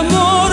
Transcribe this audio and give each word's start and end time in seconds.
amor 0.00 0.49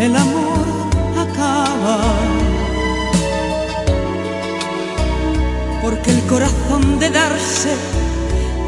el 0.00 0.14
amor 0.14 0.66
acaba. 1.16 1.98
Porque 5.82 6.10
el 6.10 6.22
corazón 6.26 6.98
de 6.98 7.10
darse 7.10 7.74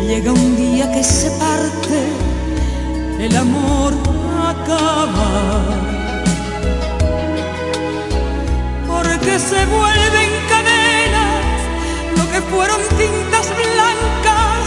llega 0.07 0.33
un 0.33 0.57
día 0.57 0.91
que 0.93 1.05
se 1.05 1.31
parte, 1.33 1.99
el 3.19 3.37
amor 3.37 3.93
acaba. 4.53 5.63
Porque 8.87 9.39
se 9.39 9.67
vuelven 9.67 10.31
cadenas 10.49 11.59
lo 12.17 12.25
que 12.33 12.41
fueron 12.53 12.81
cintas 12.97 13.47
blancas, 13.63 14.65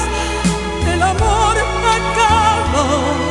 el 0.94 1.02
amor 1.02 1.56
acaba. 2.00 3.31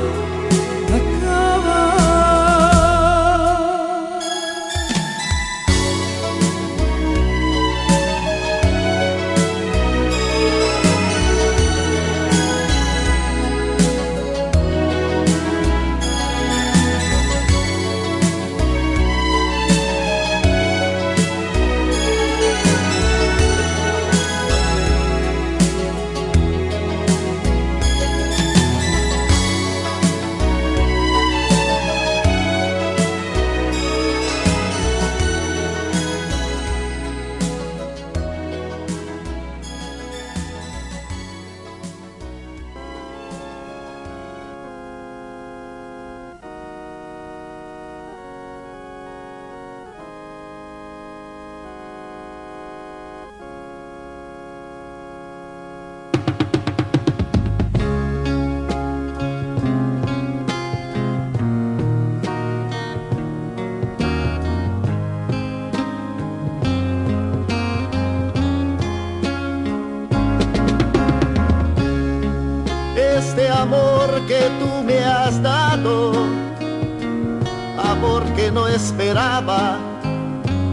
esperaba, 78.75 79.77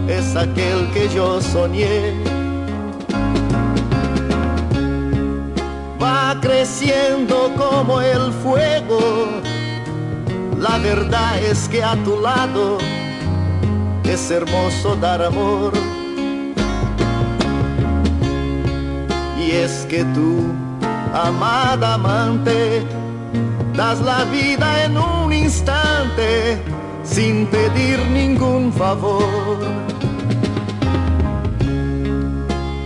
es 0.09 0.37
aquel 0.37 0.91
que 0.93 1.09
yo 1.09 1.41
soñé. 1.41 2.15
Va 6.01 6.37
creciendo 6.41 7.53
como 7.57 8.01
el 8.01 8.33
fuego, 8.43 9.01
la 10.59 10.79
verdad 10.79 11.39
es 11.43 11.69
que 11.69 11.83
a 11.83 11.97
tu 12.05 12.21
lado 12.21 12.79
es 14.05 14.31
hermoso 14.31 14.97
dar 14.97 15.23
amor. 15.23 15.73
Y 19.39 19.51
es 19.51 19.87
que 19.89 20.05
tú 20.15 20.53
amada 21.15 21.95
amante, 21.95 22.83
das 23.75 24.01
la 24.01 24.25
vida 24.25 24.85
en 24.85 24.97
un 24.97 25.33
instante 25.33 26.63
sin 27.19 27.47
pedir 27.47 27.99
ningún 28.13 28.73
favor. 28.73 29.59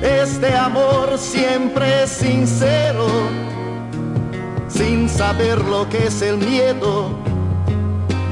Este 0.01 0.55
amor 0.57 1.19
siempre 1.19 2.05
es 2.05 2.11
sincero, 2.13 3.09
sin 4.69 5.07
saber 5.11 5.59
lo 5.63 5.87
que 5.91 6.07
es 6.07 6.23
el 6.23 6.39
miedo, 6.39 7.11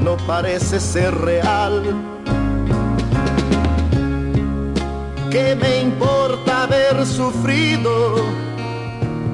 no 0.03 0.17
parece 0.25 0.79
ser 0.79 1.13
real. 1.13 1.83
¿Qué 5.29 5.55
me 5.55 5.81
importa 5.81 6.63
haber 6.63 7.05
sufrido? 7.05 7.93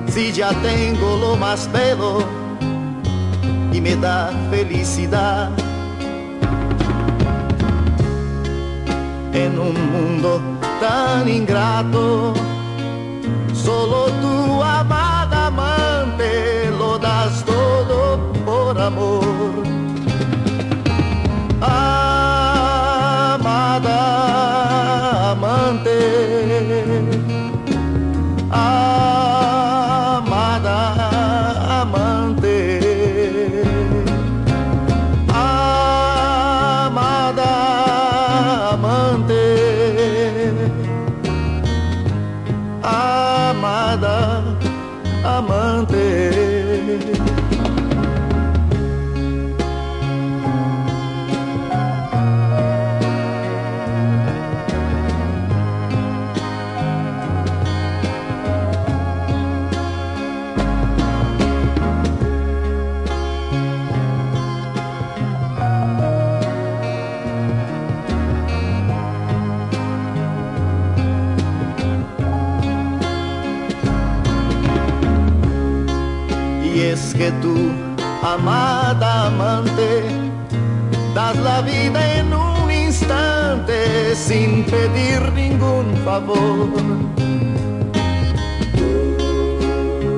si 0.09 0.31
ya 0.31 0.49
tengo 0.63 1.17
lo 1.17 1.35
más 1.35 1.71
bello 1.71 2.19
y 3.71 3.79
me 3.79 3.95
da 3.95 4.31
felicidad. 4.49 5.66
En 9.37 9.59
un 9.59 9.75
mundo 9.91 10.41
tan 10.81 11.29
ingrato, 11.29 12.33
solo 13.53 14.05
tu 14.21 14.36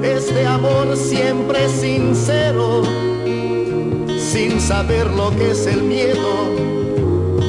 Este 0.03 0.45
amor 0.45 0.95
siempre 0.95 1.67
sincero, 1.67 2.83
sin 4.17 4.61
saber 4.61 5.07
lo 5.07 5.31
que 5.31 5.51
es 5.51 5.65
el 5.65 5.81
miedo, 5.83 6.55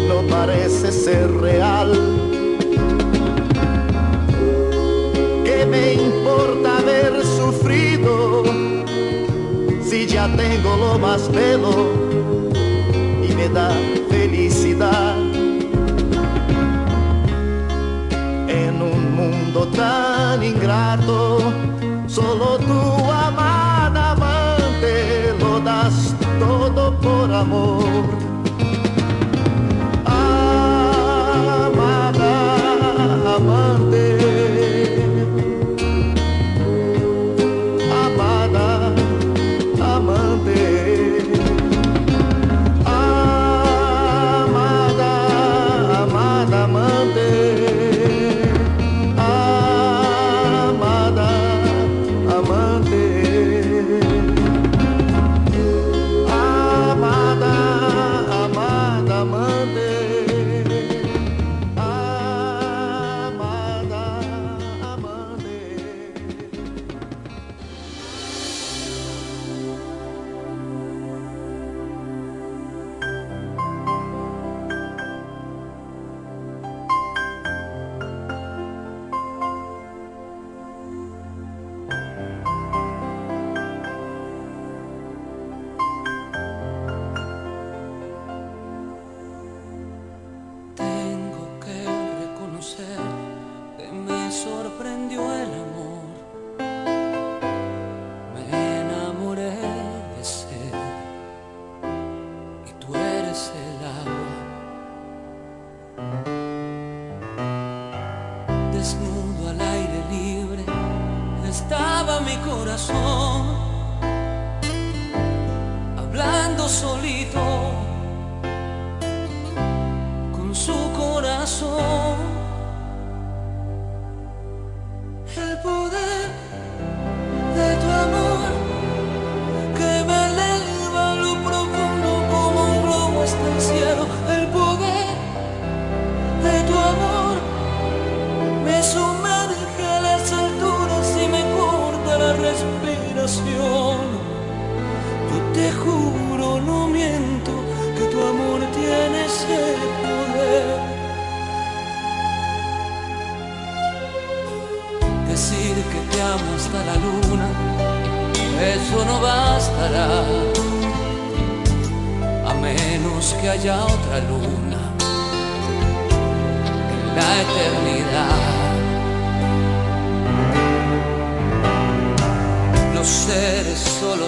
no 0.08 0.22
parece 0.28 0.90
ser 0.90 1.30
real. 1.40 1.92
¿Qué 5.44 5.66
me 5.66 5.94
importa 5.94 6.78
haber 6.78 7.24
sufrido 7.24 8.44
si 9.82 10.06
ya 10.06 10.26
tengo 10.36 10.76
lo 10.76 10.98
más 10.98 11.30
bello 11.30 11.92
y 13.22 13.34
me 13.34 13.48
da 13.48 13.70
tan 19.80 20.42
ingrato, 20.42 21.38
solo 22.06 22.58
tu 22.58 22.82
amada 23.26 24.10
amante 24.12 25.34
lo 25.40 25.58
das 25.60 26.14
todo 26.38 26.82
por 27.00 27.32
amor. 27.32 28.29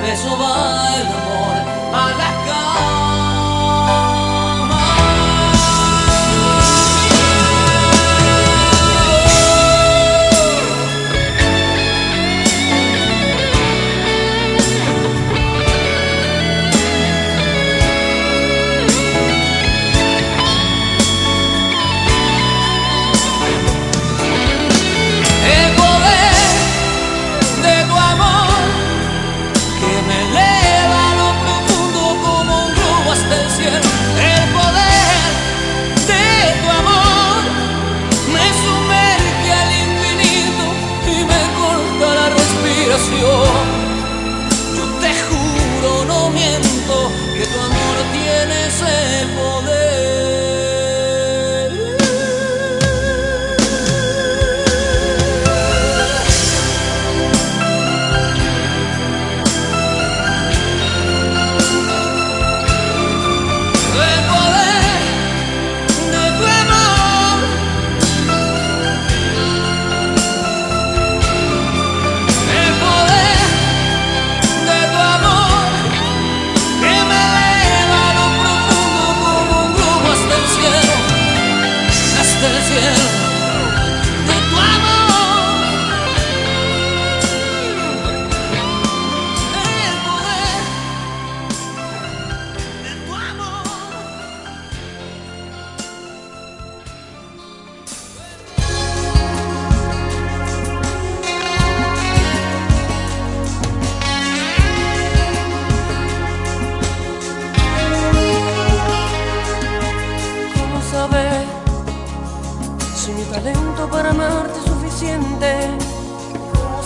beso 0.00 0.36
va 0.38 0.96
el 1.00 1.06
amor 1.06 1.59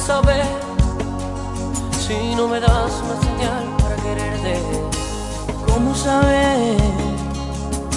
saber 0.06 0.44
si 2.06 2.34
no 2.34 2.46
me 2.46 2.60
das 2.60 2.92
una 3.04 3.16
señal 3.22 3.64
para 3.82 3.96
quererte? 3.96 4.60
¿Cómo 5.66 5.94
saber 5.94 6.76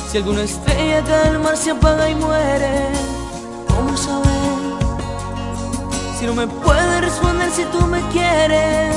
si 0.10 0.18
alguna 0.18 0.44
estrella 0.44 1.02
del 1.02 1.40
mar 1.40 1.58
se 1.58 1.72
apaga 1.72 2.10
y 2.10 2.16
muere? 2.16 2.90
¿Cómo 3.68 3.98
saber 3.98 4.48
si 6.18 6.26
no 6.26 6.34
me 6.34 6.48
puedes 6.48 7.02
responder 7.02 7.52
si 7.52 7.66
tú 7.66 7.82
me 7.88 8.02
quieres? 8.10 8.96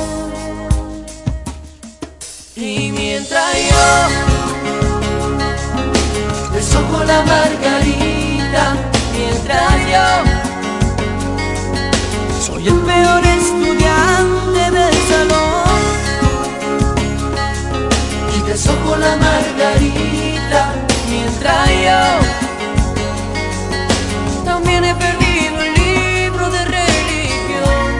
Y 2.55 2.91
mientras 2.91 3.55
yo 3.69 3.87
desojo 6.53 7.03
la 7.03 7.21
margarita, 7.23 8.77
mientras 9.17 9.71
yo 9.91 10.50
soy 12.61 12.67
el 12.67 12.79
peor 12.81 13.25
estudiante 13.25 14.71
del 14.71 14.93
salón 15.09 15.63
y 18.35 18.41
desojo 18.47 18.95
la 18.97 19.15
margarita, 19.17 20.73
mientras 21.09 21.69
yo 21.69 22.01
también 24.45 24.83
he 24.83 24.95
perdido 24.95 25.61
el 25.61 25.73
libro 25.73 26.49
de 26.49 26.65
religión. 26.65 27.99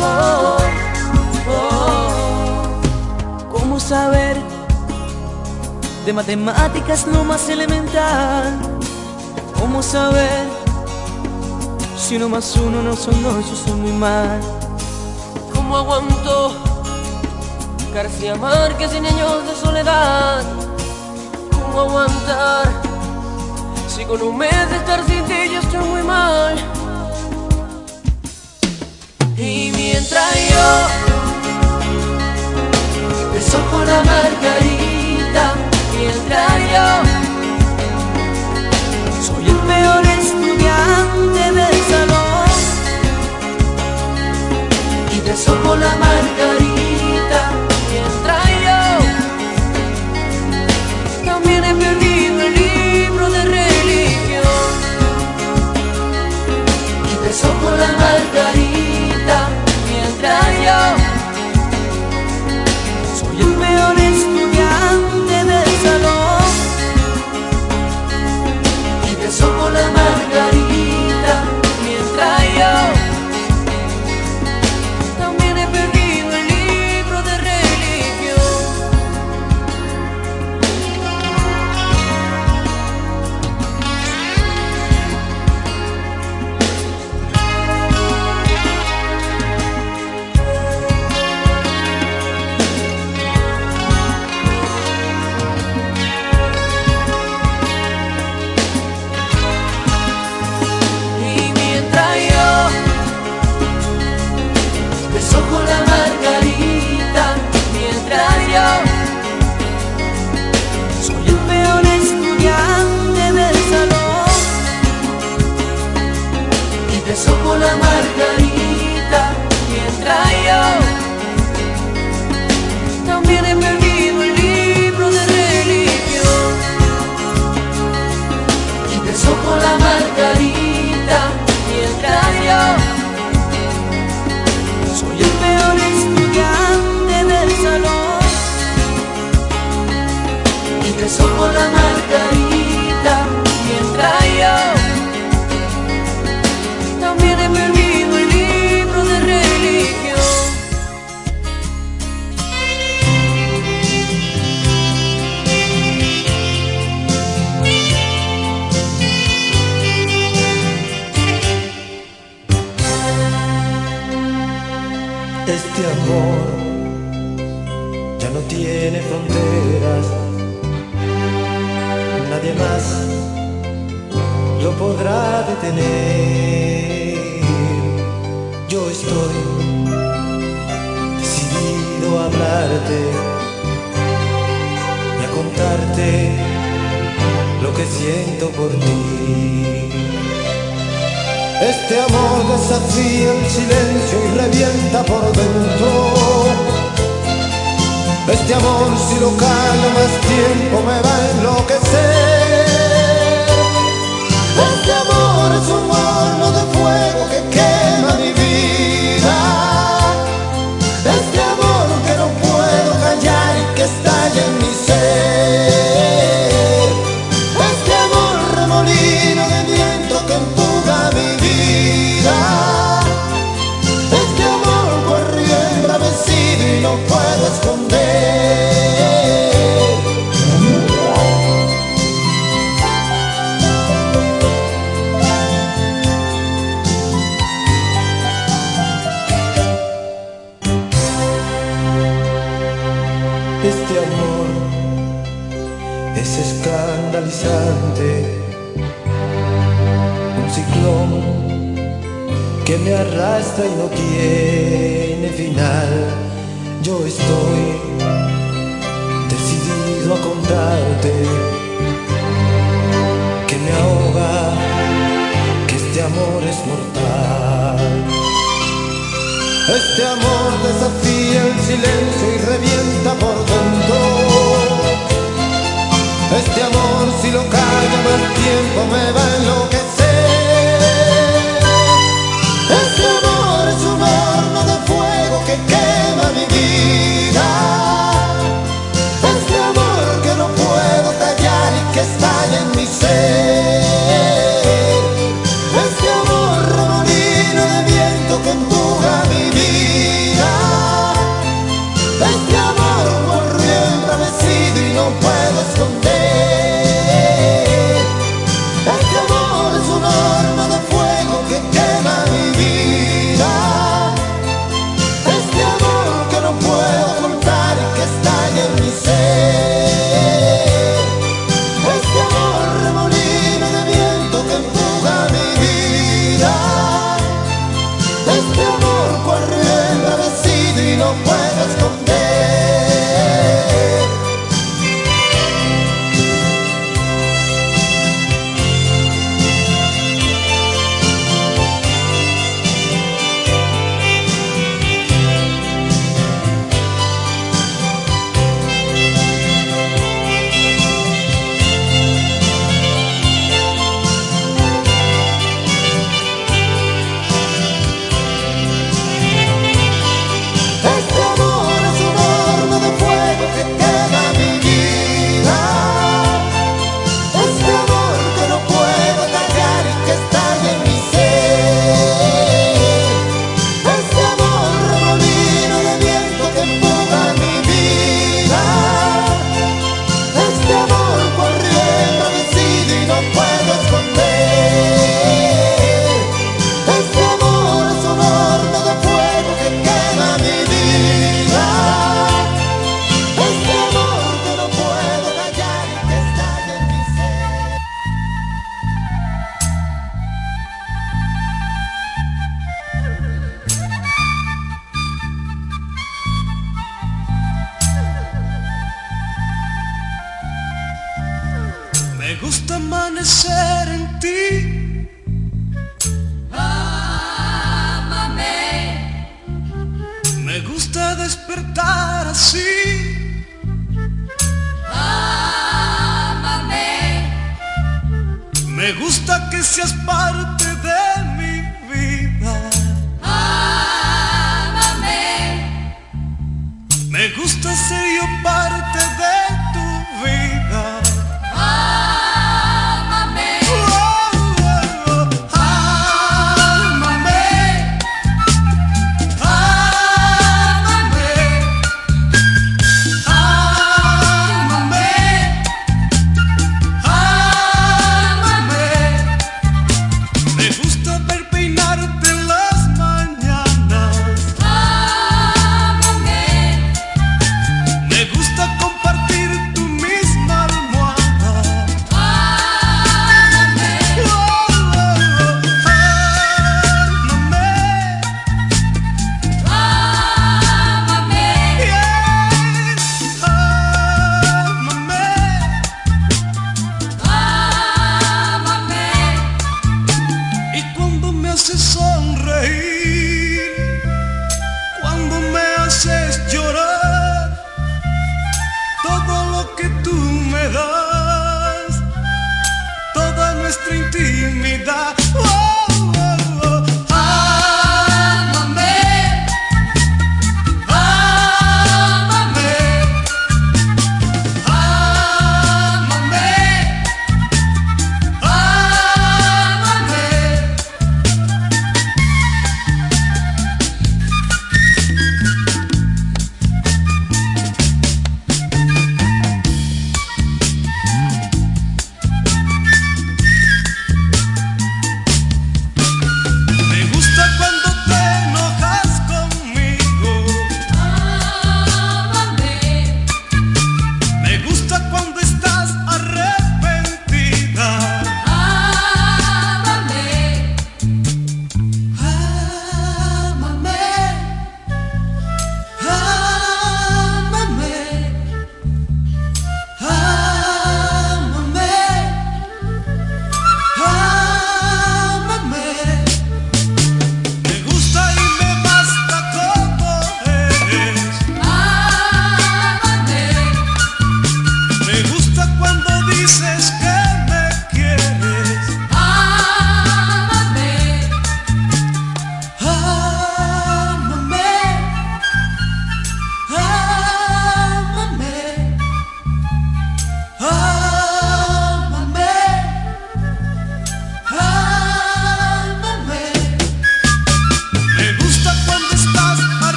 Oh, 0.00 0.56
oh, 1.50 2.68
¿Cómo 3.52 3.80
saber 3.80 4.36
de 6.06 6.12
matemáticas 6.12 7.06
no 7.06 7.24
más 7.24 7.48
elemental? 7.48 8.58
¿Cómo 9.58 9.82
saber 9.82 10.45
si 12.06 12.14
uno 12.14 12.28
más 12.28 12.54
uno 12.54 12.82
no 12.82 12.94
son 12.94 13.20
dos, 13.20 13.50
yo 13.50 13.56
soy 13.56 13.72
muy 13.80 13.90
mal? 13.90 14.40
¿Cómo 15.52 15.76
aguanto 15.76 16.54
García 17.92 18.36
Márquez 18.36 18.92
en 18.92 19.06
años 19.06 19.44
de 19.44 19.56
soledad? 19.56 20.44
¿Cómo 21.50 21.80
aguantar 21.80 22.70
si 23.88 24.04
con 24.04 24.22
un 24.22 24.38
mes 24.38 24.70
de 24.70 24.76
estar 24.76 25.04
sin 25.04 25.24
ti 25.24 25.50
yo 25.52 25.58
estoy 25.58 25.84
muy 25.84 26.02
mal? 26.04 26.54
Y 29.36 29.72
mientras 29.74 30.32
yo 30.48 30.86
desojo 33.32 33.84
la 33.84 34.04
margarita, 34.04 35.54
mientras 35.98 36.52
yo 36.70 37.25
desojo 45.46 45.76
la 45.76 45.96
margarita, 45.96 46.55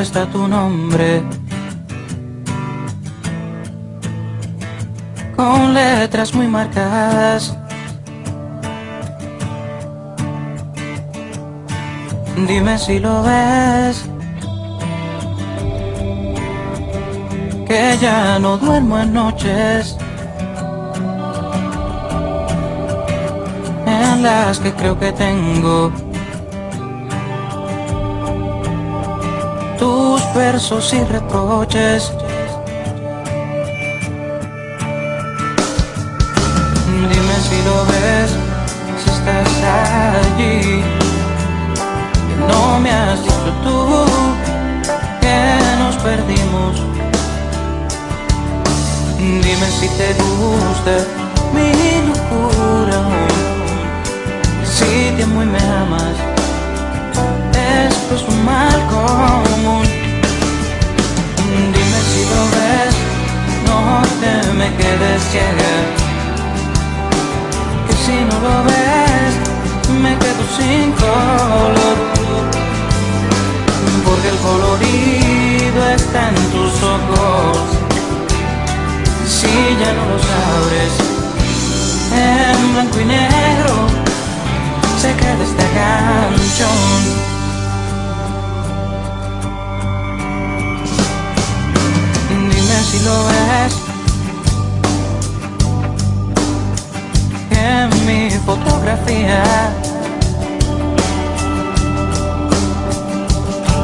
está 0.00 0.26
tu 0.26 0.46
nombre. 0.48 1.22
Con 5.34 5.74
letras 5.74 6.34
muy 6.34 6.48
marcadas. 6.48 7.56
Dime 12.46 12.78
si 12.78 12.98
lo 12.98 13.22
ves. 13.22 14.08
que 17.66 17.98
ya 18.00 18.38
no 18.38 18.56
duermo 18.58 18.98
en 18.98 19.12
noches 19.12 19.96
en 23.86 24.22
las 24.22 24.60
que 24.60 24.72
creo 24.72 24.98
que 24.98 25.12
tengo 25.12 25.90
tus 29.78 30.22
versos 30.34 30.92
y 30.92 31.02
reproches. 31.04 32.12
Dime 37.10 37.36
si 37.48 37.62
lo 37.64 37.84
ves, 37.86 38.30
si 39.02 39.10
estás 39.10 39.48
allí. 40.24 40.82
no 42.48 42.80
me 42.80 42.90
has 42.90 43.22
dicho 43.22 43.52
tú 43.64 44.04
que 45.20 45.38
nos 45.78 45.96
perdimos. 45.96 46.82
Dime 49.18 49.66
si 49.80 49.88
te 49.88 50.14
gusta 50.14 51.04
mi 51.52 52.06
locura 52.06 53.00
Si 54.64 55.12
te 55.16 55.22
amo 55.22 55.42
y 55.42 55.46
me 55.46 55.58
amas 55.58 56.35
Es 58.14 58.22
un 58.22 58.44
mal 58.44 58.86
común. 58.86 59.82
Dime 61.74 62.00
si 62.10 62.22
lo 62.32 62.42
ves 62.54 62.94
No 63.66 64.02
te 64.20 64.52
me 64.52 64.68
quedes 64.76 65.22
ciega. 65.30 65.74
Que 67.86 67.94
si 68.04 68.16
no 68.28 68.36
lo 68.46 68.64
ves 68.64 69.32
Me 70.00 70.16
quedo 70.18 70.44
sin 70.56 70.92
color. 70.92 71.96
Porque 74.04 74.28
el 74.28 74.38
colorido 74.38 75.88
está 75.94 76.28
en 76.28 76.34
tus 76.52 76.74
ojos. 76.82 77.58
Si 79.26 79.48
ya 79.80 79.92
no 79.92 80.04
los 80.12 80.22
abres 80.22 81.16
en 82.12 82.72
blanco 82.72 83.00
y 83.00 83.04
negro 83.04 83.74
se 85.00 85.12
queda 85.14 85.42
esta 85.42 85.64
canción 85.74 87.15
lo 93.06 93.16
ves 93.26 93.72
en 97.50 97.88
mi 98.06 98.30
fotografía 98.44 99.42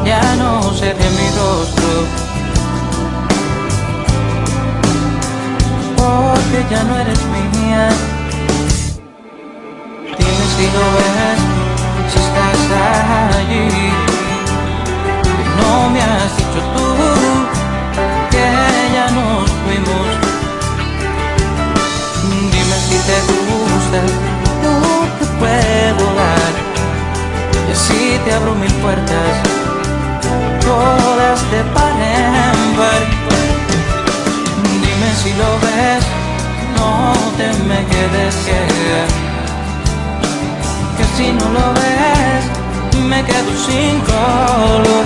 ya 0.05 0.35
no 0.37 0.73
se 0.75 0.93
ve 0.99 1.07
mi 1.19 1.29
rostro 1.39 2.23
porque 5.97 6.59
ya 6.71 6.83
no 6.85 6.99
eres 6.99 7.21
mía. 7.35 7.89
Dime 10.19 10.45
si 10.55 10.67
lo 10.77 10.85
ves, 10.99 11.41
si 12.11 12.19
estás 12.25 12.61
allí. 13.39 13.69
No 15.61 15.91
me 15.91 16.01
has 16.03 16.37
dicho 16.37 16.61
tú 16.75 17.12
te 23.07 23.17
gusta 23.31 24.01
lo 24.63 24.75
que 25.19 25.25
puedo 25.41 26.05
dar. 26.21 26.53
Y 27.69 27.73
así 27.73 28.21
te 28.25 28.33
abro 28.33 28.55
mil 28.55 28.73
puertas, 28.75 29.35
todas 30.65 31.51
de 31.51 31.63
par 31.75 31.93
en 32.01 32.77
par 32.77 33.23
si 35.23 35.33
lo 35.35 35.51
ves, 35.65 36.05
no 36.77 37.13
te 37.37 37.47
me 37.69 37.81
quedes 37.93 38.35
ciega. 38.45 39.05
Que 40.97 41.05
si 41.17 41.33
no 41.33 41.47
lo 41.59 41.67
ves, 41.81 42.43
me 43.11 43.23
quedo 43.25 43.53
sin 43.67 44.01
color. 44.01 45.05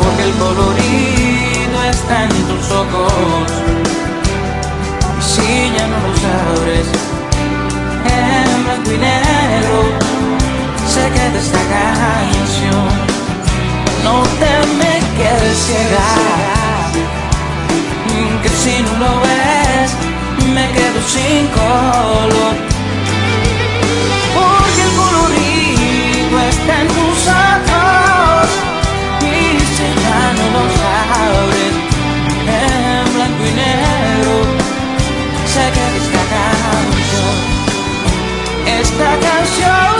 Porque 0.00 0.22
el 0.22 0.34
colorido 0.44 1.84
está 1.90 2.24
en 2.24 2.30
tus 2.50 2.70
ojos. 2.72 4.07
Si 5.32 5.48
ya 5.76 5.86
no 5.86 5.98
los 6.06 6.20
abres, 6.40 6.88
en 8.20 8.64
blanco 8.64 8.90
y 8.92 8.98
negro, 8.98 9.78
se 10.92 11.04
queda 11.14 11.38
esta 11.38 11.62
canción. 11.76 12.88
No 14.04 14.22
te 14.40 14.52
me 14.80 14.94
quedes 15.18 15.58
ciega 15.66 16.38
que 18.42 18.48
si 18.48 18.82
no 18.82 18.92
lo 18.98 19.20
ves 19.20 19.90
me 20.54 20.64
quedo 20.72 21.00
sin 21.14 21.46
color. 21.58 22.54
Porque 24.36 24.82
el 24.86 24.92
colorido 25.02 26.36
está 26.52 26.80
en 26.82 26.88
tus 26.88 27.20
ojos 27.50 28.48
y 29.22 29.60
si 29.74 29.86
ya 30.02 30.22
no 30.38 30.44
lo 30.54 30.62
sabes 30.80 31.74
en 32.46 33.14
blanco 33.14 33.42
y 33.46 33.52
negro 33.52 33.87
esta 38.98 39.16
canción 39.20 39.94
y 39.94 39.97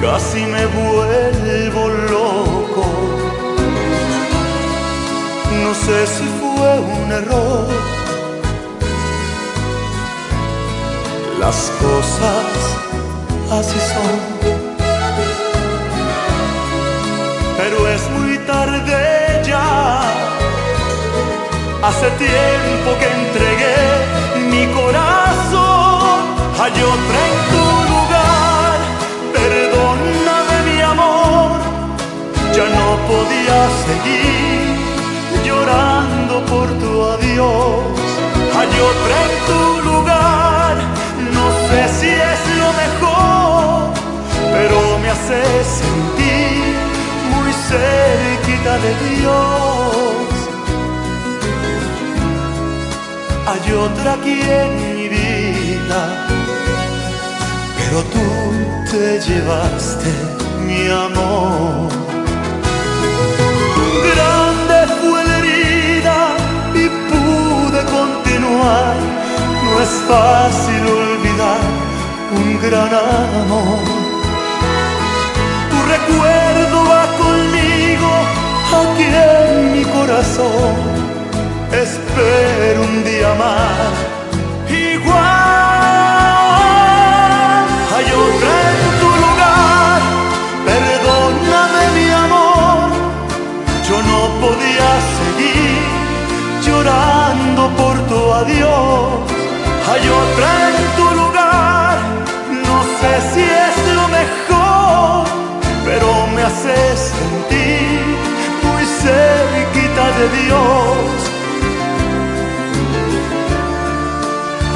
casi 0.00 0.40
me 0.46 0.64
vuelvo 0.66 1.88
loco. 1.88 2.84
No 5.62 5.74
sé 5.74 6.06
si 6.06 6.24
fue 6.40 6.80
un 6.80 7.12
error. 7.12 7.66
Las 11.40 11.72
cosas 11.80 12.46
así 13.58 13.78
son. 13.92 14.16
Pero 17.56 17.88
es 17.88 18.02
muy 18.10 18.38
tarde 18.38 19.42
ya. 19.44 20.02
Hace 21.82 22.10
tiempo 22.26 22.88
que 23.00 23.08
entregué 23.20 23.78
mi 24.50 24.66
corazón. 24.74 26.18
Hay 26.60 26.72
otra 26.72 27.18
en 27.28 27.67
ya 32.58 32.64
no 32.80 32.88
podía 33.12 33.58
seguir 33.86 34.64
llorando 35.46 36.34
por 36.52 36.66
tu 36.82 36.90
adiós. 37.14 37.84
Hay 38.58 38.72
otra 38.90 39.16
en 39.26 39.34
tu 39.50 39.62
lugar, 39.90 40.74
no 41.36 41.46
sé 41.68 41.80
si 41.98 42.10
es 42.32 42.42
lo 42.62 42.70
mejor, 42.82 43.92
pero 44.54 44.76
me 45.02 45.08
hace 45.14 45.42
sentir 45.82 46.74
muy 47.32 47.50
cerquita 47.70 48.72
de 48.84 48.92
Dios. 49.06 50.28
Hay 53.50 53.64
otra 53.86 54.14
aquí 54.14 54.40
en 54.62 54.70
mi 54.84 55.08
vida, 55.16 56.00
pero 57.78 57.98
tú 58.14 58.26
te 58.90 59.20
llevaste 59.26 60.10
mi 60.66 60.82
amor. 61.06 62.07
no 69.64 69.80
es 69.86 69.92
fácil 70.10 70.82
olvidar 71.00 71.60
un 72.38 72.60
gran 72.60 72.92
amor. 73.42 73.84
Tu 75.70 75.78
recuerdo 75.94 76.76
va 76.92 77.04
conmigo 77.22 78.10
aquí 78.80 79.04
en 79.04 79.72
mi 79.72 79.84
corazón, 79.84 80.74
espero 81.84 82.82
un 82.82 83.04
día 83.04 83.34
más 83.34 84.07
adiós. 98.34 99.28
Hay 99.90 100.02
otra 100.22 100.48
en 100.68 100.76
tu 100.98 101.06
lugar, 101.20 101.98
no 102.68 102.78
sé 103.00 103.12
si 103.32 103.40
es 103.40 103.76
lo 103.98 104.06
mejor, 104.08 105.26
pero 105.86 106.08
me 106.34 106.42
hace 106.42 106.76
sentir 106.96 108.04
muy 108.64 108.84
cerquita 109.04 110.04
de 110.18 110.26
Dios. 110.40 110.98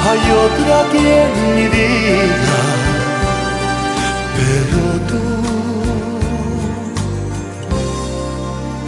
Hay 0.09 0.23
otra 0.45 0.73
aquí 0.81 1.05
en 1.23 1.31
mi 1.55 1.67
vida, 1.77 2.59
pero 4.37 4.81
tú 5.09 5.23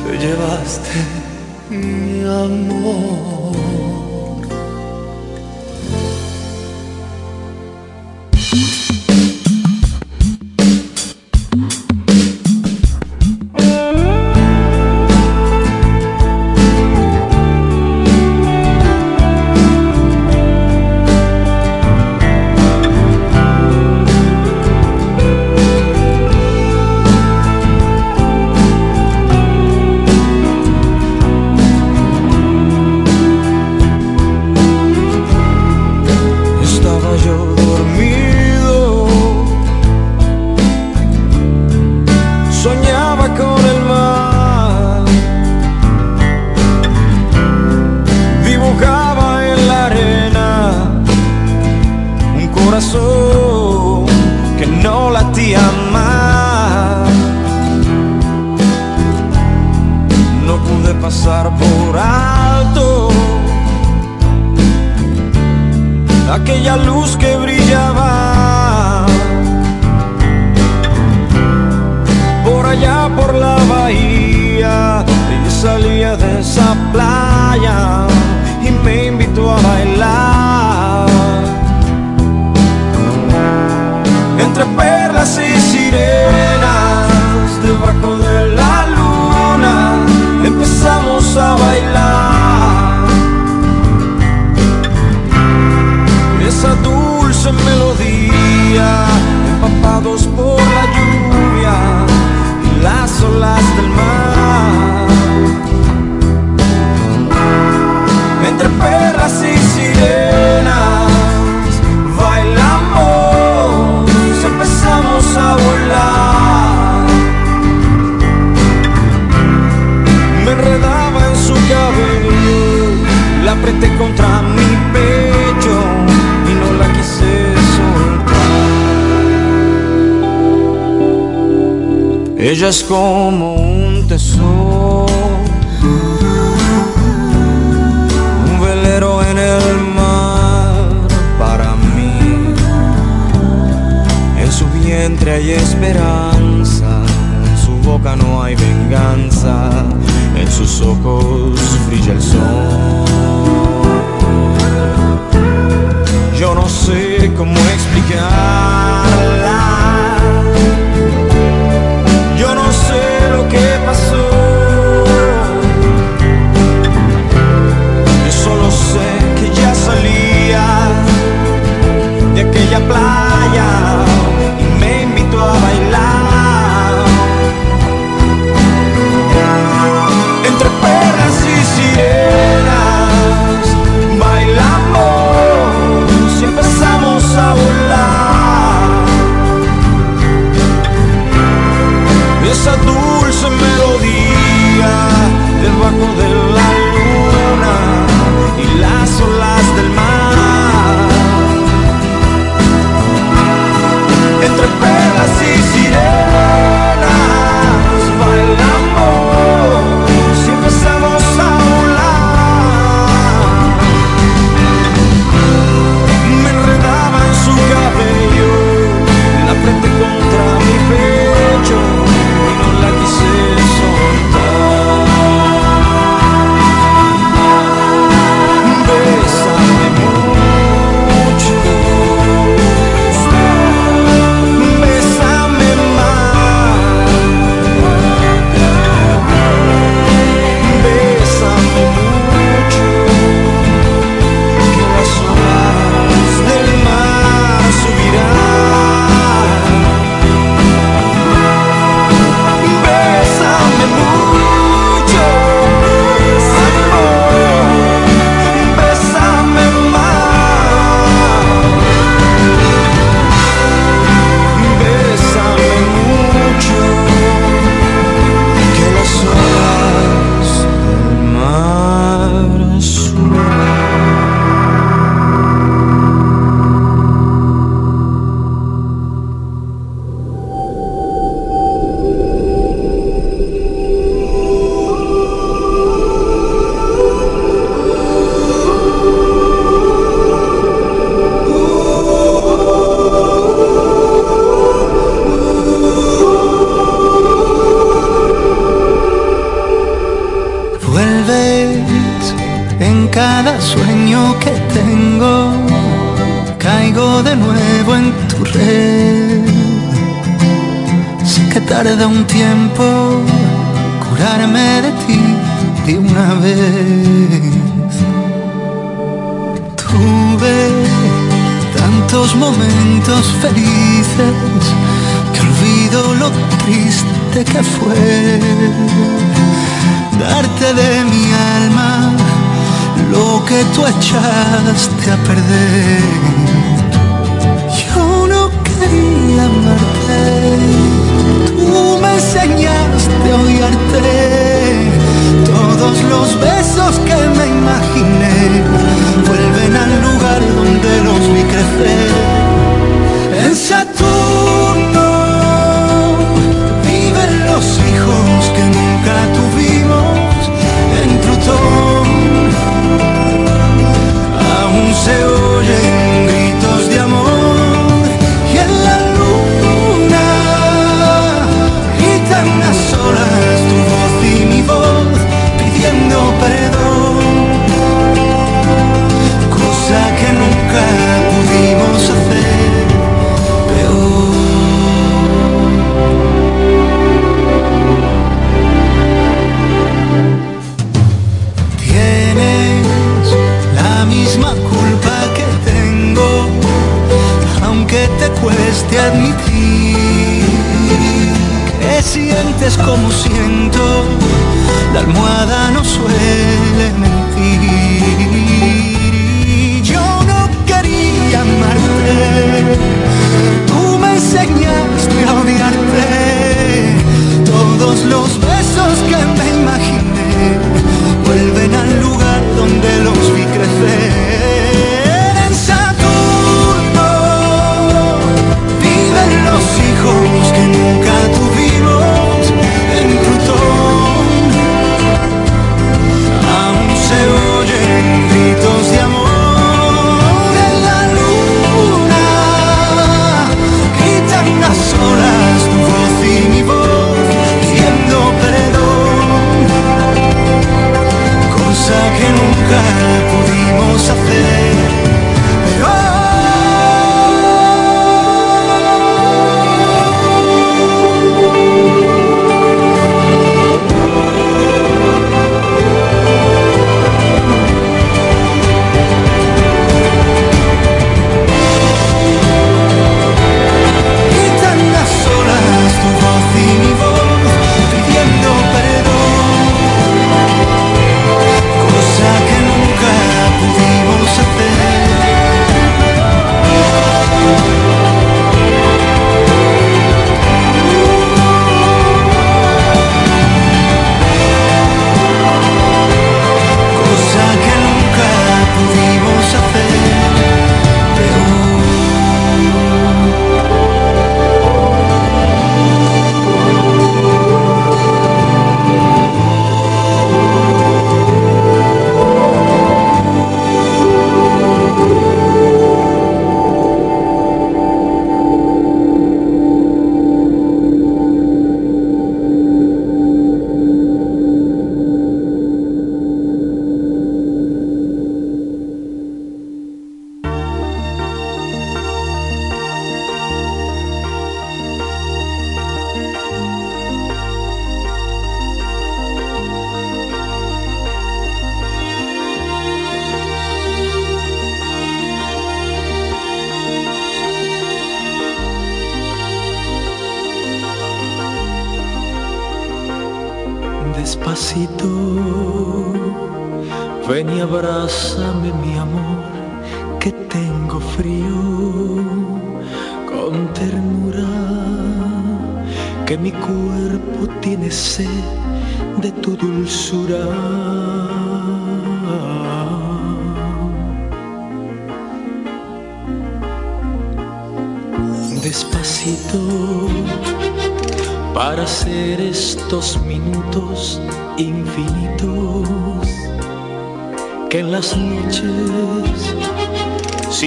te 0.04 0.18
llevaste 0.18 0.96
mi 1.70 2.22
amor. 2.24 3.35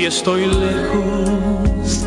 Estoy 0.09 0.47
lejos, 0.47 2.07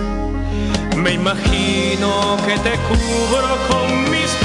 me 0.97 1.13
imagino 1.13 2.37
que 2.45 2.57
te 2.59 2.75
cubro 2.87 3.57
con 3.69 4.11
mis 4.11 4.40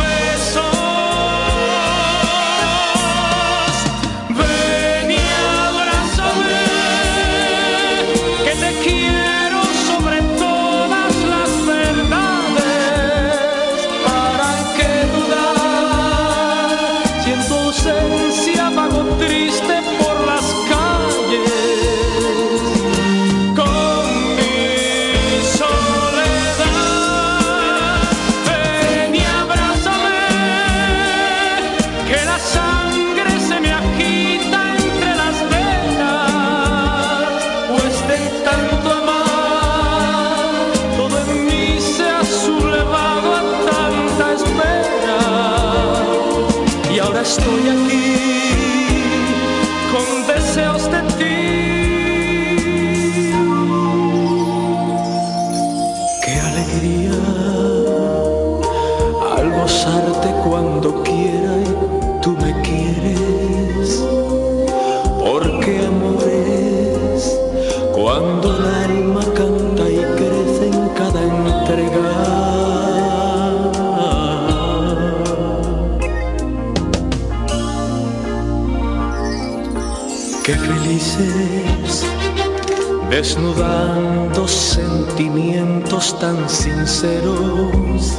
desnudando 83.17 84.47
sentimientos 84.47 86.19
tan 86.21 86.37
sinceros. 86.51 88.12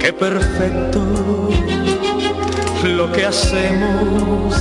Qué 0.00 0.12
perfecto 0.12 1.00
lo 2.82 3.12
que 3.12 3.24
hacemos. 3.24 4.56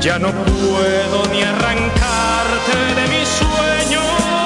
Ya 0.00 0.18
no 0.18 0.30
puedo 0.32 1.26
ni 1.30 1.42
arrancarte 1.42 2.78
de 2.96 3.04
mis 3.12 3.28
sueños. 3.28 4.39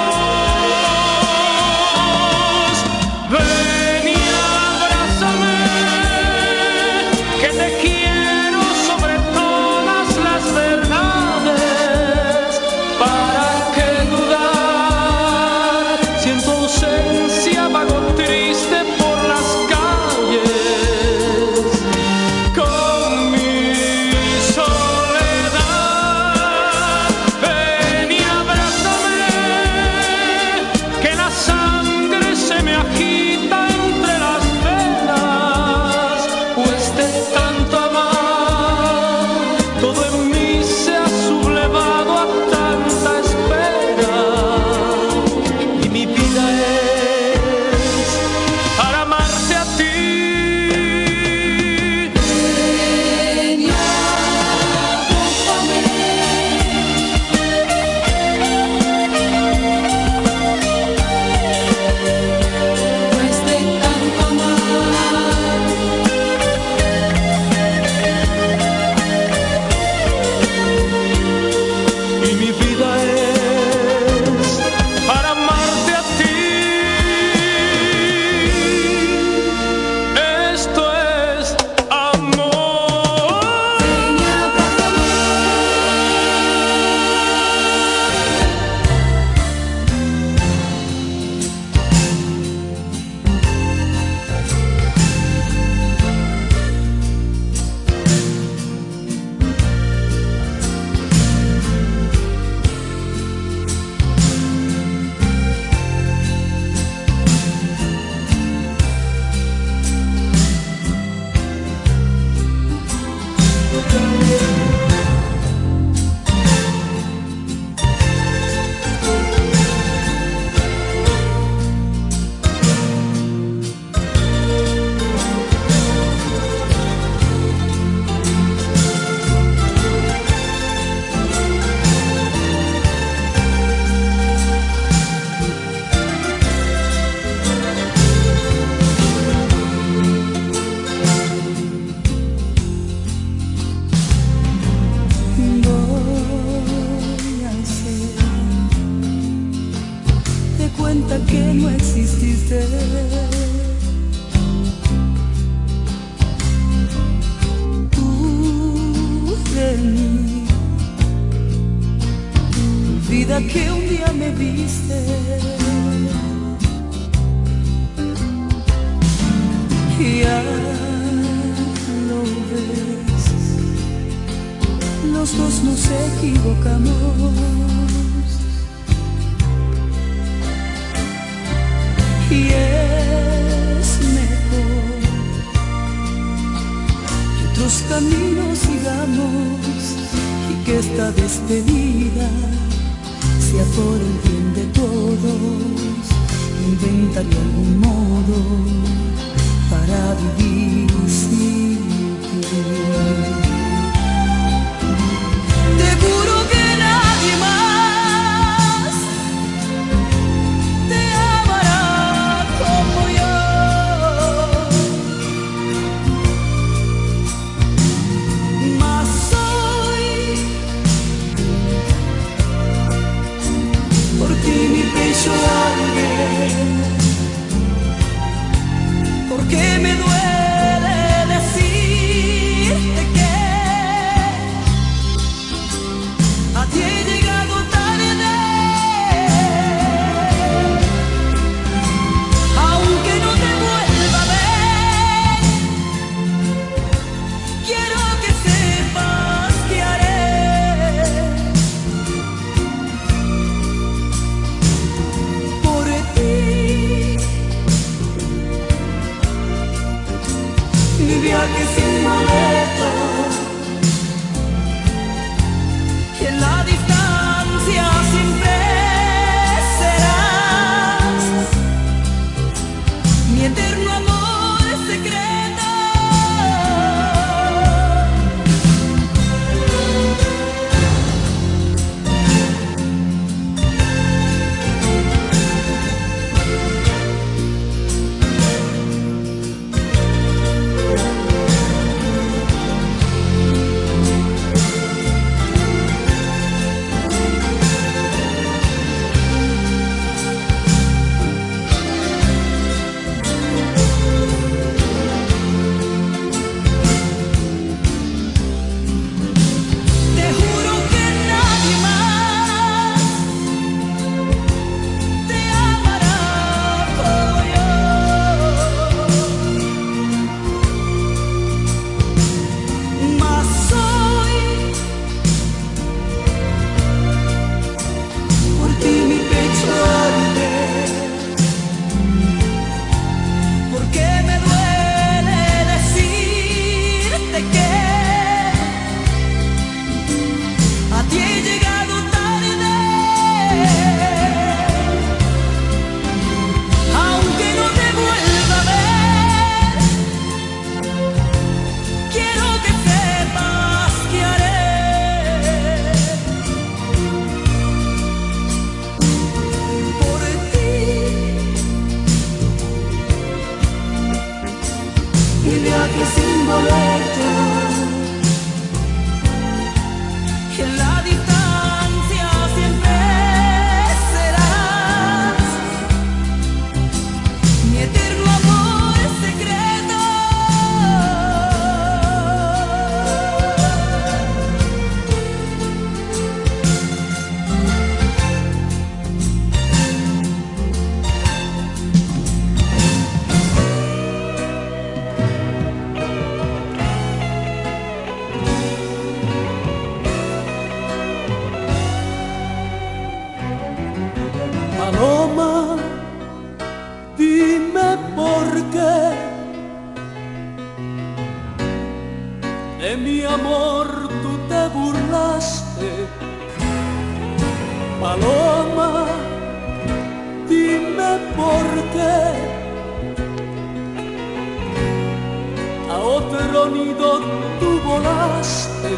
Nido 426.69 427.19
tú 427.59 427.79
volaste. 427.83 428.95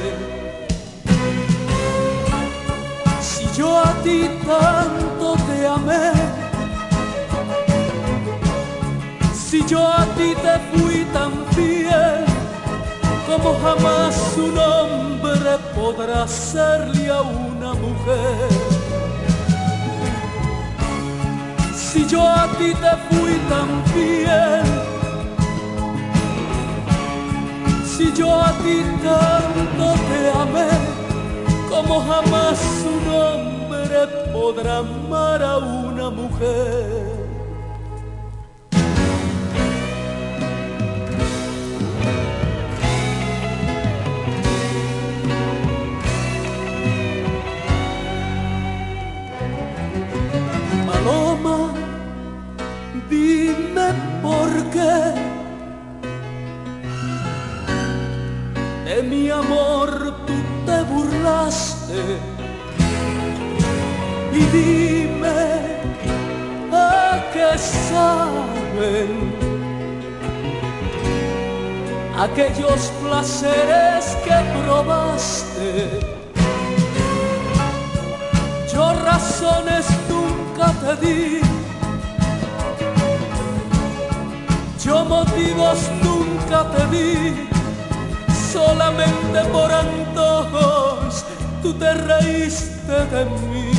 Si 3.21 3.45
yo 3.57 3.77
a 3.77 3.93
ti 4.03 4.29
tanto 4.45 5.35
te 5.47 5.67
amé, 5.67 6.11
si 9.33 9.65
yo 9.65 9.85
a 9.85 10.05
ti 10.17 10.35
te 10.35 10.59
fui 10.71 11.05
tan 11.13 11.31
fiel, 11.55 12.25
como 13.27 13.55
jamás 13.59 14.15
un 14.37 14.57
hombre 14.57 15.57
podrá 15.75 16.27
serle 16.27 17.09
a 17.09 17.21
una 17.21 17.73
mujer. 17.73 18.49
Si 21.75 22.05
yo 22.07 22.21
a 22.21 22.47
ti 22.57 22.73
te 22.73 22.93
fui 23.09 23.33
tan 23.49 23.69
fiel, 23.93 24.96
si 27.97 28.13
yo 28.13 28.29
a 28.31 28.51
ti 28.63 28.83
tanto 29.03 29.85
te 30.07 30.19
amé, 30.43 30.69
como 31.67 31.99
jamás 32.01 32.59
un 32.93 33.03
hombre 33.11 33.99
podrá 34.31 34.77
amar 34.77 35.41
a 35.41 35.57
una 35.57 36.09
mujer. 36.11 37.16
Amor 59.37 60.15
tú 60.25 60.33
te 60.65 60.81
burlaste. 60.83 62.01
Y 64.33 64.41
dime 64.57 65.41
a 66.71 67.23
qué 67.33 67.57
saben 67.57 69.09
aquellos 72.17 72.91
placeres 73.01 74.17
que 74.23 74.37
probaste. 74.63 75.99
Yo 78.73 78.93
razones 79.05 79.85
nunca 80.09 80.71
te 80.81 81.05
di, 81.05 81.41
yo 84.83 85.05
motivos 85.05 85.79
nunca 86.03 86.69
te 86.71 86.85
di 86.95 87.46
solamente 88.57 89.39
por 89.53 89.71
antojos 89.71 91.25
tú 91.61 91.73
te 91.73 91.93
reíste 91.93 92.97
de 93.13 93.25
mí. 93.49 93.71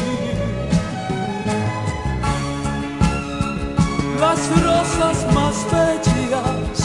Las 4.21 4.41
rosas 4.69 5.17
más 5.37 5.57
bellas 5.73 6.77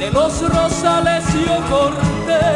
de 0.00 0.10
los 0.10 0.34
rosales 0.56 1.24
yo 1.46 1.56
corté 1.74 2.46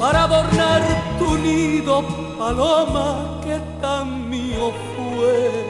para 0.00 0.24
adornar 0.24 0.82
tu 1.18 1.38
nido, 1.38 2.02
paloma 2.38 3.40
que 3.44 3.56
tan 3.80 4.28
mío 4.28 4.72
fue. 4.94 5.63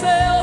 Tus 0.00 0.35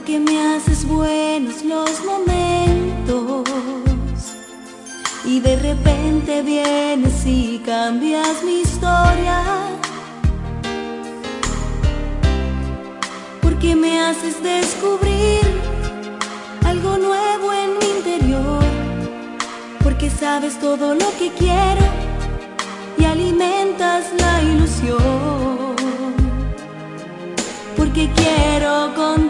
Porque 0.00 0.18
me 0.18 0.40
haces 0.56 0.86
buenos 0.86 1.62
los 1.62 2.02
momentos. 2.06 3.44
Y 5.26 5.40
de 5.40 5.56
repente 5.56 6.40
vienes 6.40 7.26
y 7.26 7.60
cambias 7.66 8.42
mi 8.42 8.60
historia. 8.60 9.42
Porque 13.42 13.76
me 13.76 14.00
haces 14.00 14.42
descubrir 14.42 15.42
algo 16.64 16.96
nuevo 16.96 17.52
en 17.52 17.78
mi 17.78 17.98
interior. 17.98 18.64
Porque 19.84 20.08
sabes 20.08 20.58
todo 20.58 20.94
lo 20.94 21.10
que 21.18 21.30
quiero 21.38 21.84
y 22.96 23.04
alimentas 23.04 24.06
la 24.18 24.42
ilusión. 24.44 25.76
Porque 27.76 28.10
quiero 28.16 28.94
contigo. 28.94 29.29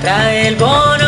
Trae 0.00 0.46
el 0.46 0.56
bono 0.56 1.07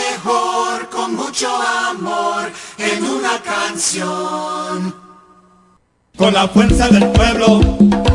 mucho 1.31 1.47
amor, 1.89 2.51
en 2.77 3.05
una 3.05 3.39
canción. 3.41 4.93
Con 6.17 6.33
la 6.33 6.45
fuerza 6.49 6.89
del 6.89 7.07
pueblo 7.11 7.61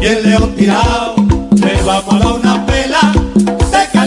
y 0.03 0.05
el 0.05 0.23
león 0.23 0.55
tirado, 0.55 1.15
le 1.53 1.83
vamos 1.83 2.15
a 2.15 2.19
dar 2.19 2.33
una 2.35 2.67
pela 2.67 3.26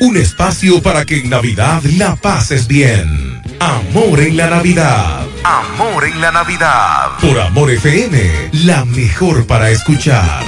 Un 0.00 0.16
espacio 0.16 0.82
para 0.82 1.04
que 1.04 1.18
en 1.18 1.30
Navidad 1.30 1.82
la 1.96 2.16
pases 2.16 2.66
bien. 2.66 3.40
Amor 3.58 4.20
en 4.20 4.36
la 4.36 4.48
Navidad. 4.48 5.26
Amor 5.44 6.04
en 6.04 6.20
la 6.20 6.32
Navidad. 6.32 7.18
Por 7.20 7.38
Amor 7.38 7.70
FM, 7.70 8.50
la 8.64 8.84
mejor 8.84 9.46
para 9.46 9.70
escuchar. 9.70 10.44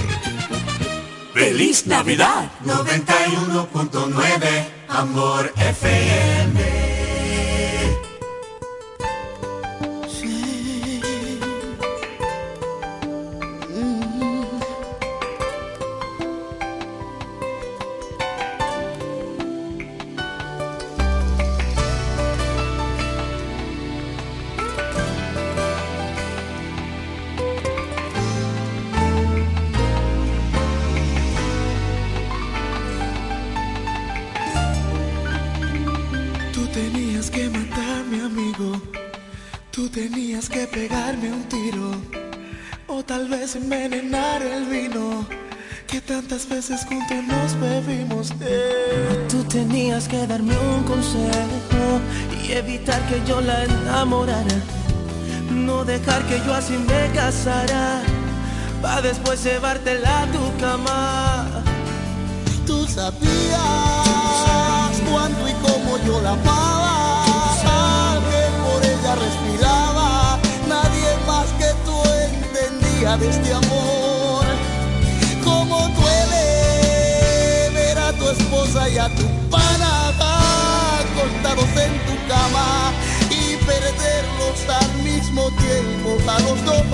Feliz 1.34 1.86
Navidad 1.86 2.50
91.9 2.64 4.66
Amor 4.88 5.52
FM. 5.56 6.91
Tenías 39.92 40.48
que 40.48 40.66
pegarme 40.66 41.30
un 41.30 41.42
tiro 41.44 41.90
o 42.88 43.04
tal 43.04 43.28
vez 43.28 43.56
envenenar 43.56 44.40
el 44.40 44.64
vino 44.64 45.26
que 45.86 46.00
tantas 46.00 46.48
veces 46.48 46.86
juntos 46.86 47.18
nos 47.28 47.60
bebimos. 47.60 48.32
Eh. 48.40 49.26
Tú 49.28 49.44
tenías 49.44 50.08
que 50.08 50.26
darme 50.26 50.56
un 50.56 50.82
consejo 50.84 52.00
y 52.42 52.52
evitar 52.52 53.06
que 53.08 53.20
yo 53.26 53.42
la 53.42 53.64
enamorara. 53.64 54.56
No 55.50 55.84
dejar 55.84 56.22
que 56.22 56.38
yo 56.46 56.54
así 56.54 56.72
me 56.72 57.12
casara, 57.14 58.00
pa' 58.80 59.02
después 59.02 59.44
llevártela 59.44 60.22
a 60.22 60.26
tu 60.28 60.56
cama. 60.58 61.46
Tú 62.66 62.86
sabías 62.86 63.60
cuánto 65.10 65.48
y 65.48 65.52
cómo 65.66 65.98
yo 66.06 66.22
la 66.22 66.30
amaba, 66.30 67.24
que 68.30 68.42
por 68.64 68.82
ella 68.84 69.14
de 73.02 73.28
este 73.28 73.52
amor. 73.52 74.46
Como 75.42 75.88
duele 75.88 77.70
ver 77.74 77.98
a 77.98 78.12
tu 78.12 78.28
esposa 78.28 78.88
y 78.88 78.96
a 78.96 79.08
tu 79.08 79.26
pana 79.50 80.12
acostados 81.00 81.68
en 81.84 81.92
tu 82.06 82.14
cama 82.28 82.92
y 83.28 83.56
perderlos 83.66 84.68
al 84.68 85.02
mismo 85.02 85.50
tiempo. 85.50 86.16
A 86.30 86.38
los 86.42 86.64
dos 86.64 86.84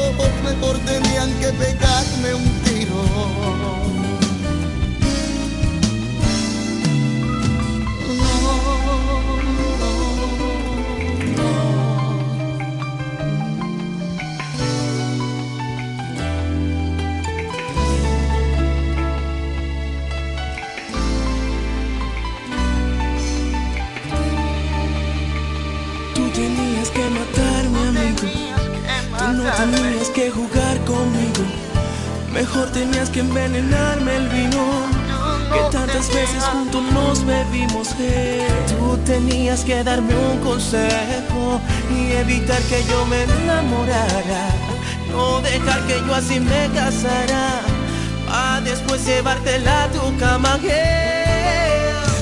mejor 0.45 0.79
tenían 0.87 1.31
que 1.41 1.49
pegarme 1.53 2.35
tenías 29.37 30.09
que 30.11 30.31
jugar 30.31 30.79
conmigo, 30.85 31.45
mejor 32.33 32.71
tenías 32.71 33.11
que 33.11 33.21
envenenarme 33.21 34.17
el 34.17 34.29
vino. 34.29 35.09
Que 35.53 35.61
tantas 35.73 36.09
veces 36.09 36.45
juntos 36.45 36.83
nos 36.93 37.25
bebimos, 37.25 37.95
eh. 37.99 38.47
Tú 38.69 38.99
tenías 39.07 39.65
que 39.65 39.83
darme 39.83 40.15
un 40.15 40.39
consejo 40.41 41.59
y 41.91 42.13
evitar 42.13 42.61
que 42.65 42.85
yo 42.85 43.07
me 43.07 43.23
enamorara. 43.23 44.49
No 45.11 45.41
dejar 45.41 45.81
que 45.87 46.03
yo 46.07 46.15
así 46.15 46.39
me 46.39 46.69
casara, 46.75 47.63
a 48.31 48.61
después 48.61 49.07
llevártela 49.07 49.85
a 49.85 49.89
tu 49.89 50.17
cama. 50.19 50.59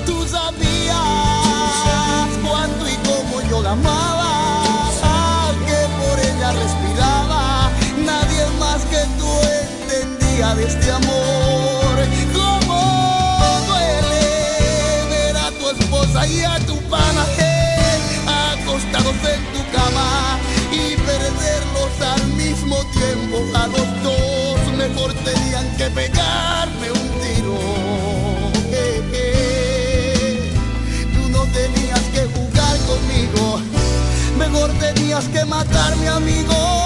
Tú 0.07 0.25
sabías 0.29 0.95
cuánto 2.49 2.89
y 2.89 2.95
cómo 3.05 3.43
yo 3.51 3.61
la 3.63 3.73
amaba 3.73 4.36
respiraba, 6.53 7.71
nadie 8.05 8.47
más 8.59 8.83
que 8.85 9.03
tú 9.19 9.31
entendía 9.63 10.55
de 10.55 10.65
este 10.65 10.91
amor. 10.91 11.95
Cómo 12.35 13.31
duele 13.67 15.05
ver 15.11 15.37
a 15.37 15.51
tu 15.51 15.71
esposa 15.71 16.27
y 16.27 16.43
a 16.43 16.59
tu 16.61 16.77
pana 16.89 17.25
acostados 18.67 19.17
en 19.35 19.43
tu 19.53 19.63
cama 19.77 20.39
y 20.73 20.97
perderlos 20.97 21.95
al 22.15 22.27
mismo 22.35 22.77
tiempo. 22.93 23.37
A 23.55 23.67
los 23.69 24.03
dos 24.03 24.77
mejor 24.77 25.13
tenían 25.25 25.77
que 25.77 25.91
pegarme 25.91 26.91
un 26.91 27.09
tiro. 27.21 27.86
Mejor 34.49 34.71
tenías 34.79 35.25
que 35.29 35.45
matarme, 35.45 36.09
amigo. 36.09 36.86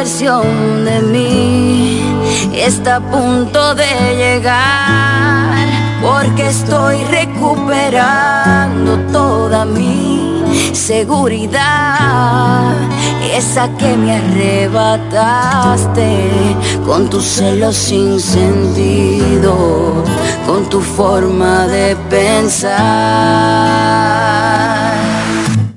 versión 0.00 0.84
de 0.86 0.96
mí 1.12 2.00
está 2.54 2.96
a 2.96 3.00
punto 3.00 3.74
de 3.74 3.84
llegar 4.16 5.52
porque 6.00 6.48
estoy 6.48 7.04
recuperando 7.04 8.96
toda 9.12 9.66
mi 9.66 10.42
seguridad, 10.72 12.72
esa 13.36 13.68
que 13.76 13.94
me 13.94 14.16
arrebataste 14.16 16.30
con 16.86 17.10
tus 17.10 17.24
celos 17.24 17.76
sin 17.76 18.18
sentido, 18.18 20.02
con 20.46 20.64
tu 20.70 20.80
forma 20.80 21.66
de 21.66 21.94
pensar. 22.08 22.70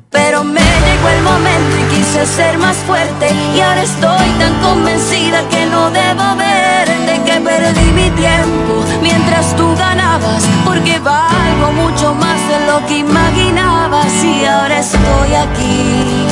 Pero 0.10 0.46
me 0.46 0.62
llegó 0.62 1.10
el 1.10 1.22
momento 1.24 1.83
ser 2.22 2.60
más 2.60 2.78
fuerte 2.78 3.28
y 3.56 3.60
ahora 3.60 3.82
estoy 3.82 4.30
tan 4.40 4.54
convencida 4.62 5.42
que 5.50 5.66
no 5.66 5.90
debo 5.90 6.36
verte, 6.38 7.22
que 7.26 7.42
perdí 7.42 7.92
mi 7.92 8.10
tiempo 8.12 8.86
mientras 9.02 9.56
tú 9.56 9.76
ganabas, 9.76 10.44
porque 10.64 11.00
valgo 11.00 11.72
mucho 11.74 12.14
más 12.14 12.40
de 12.48 12.68
lo 12.68 12.86
que 12.86 13.00
imaginabas 13.00 14.24
y 14.24 14.46
ahora 14.46 14.80
estoy 14.80 15.34
aquí 15.34 16.28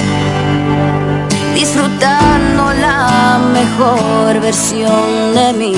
disfrutando 1.56 2.74
la 2.74 3.40
mejor 3.52 4.40
versión 4.40 5.34
de 5.34 5.54
mí. 5.54 5.76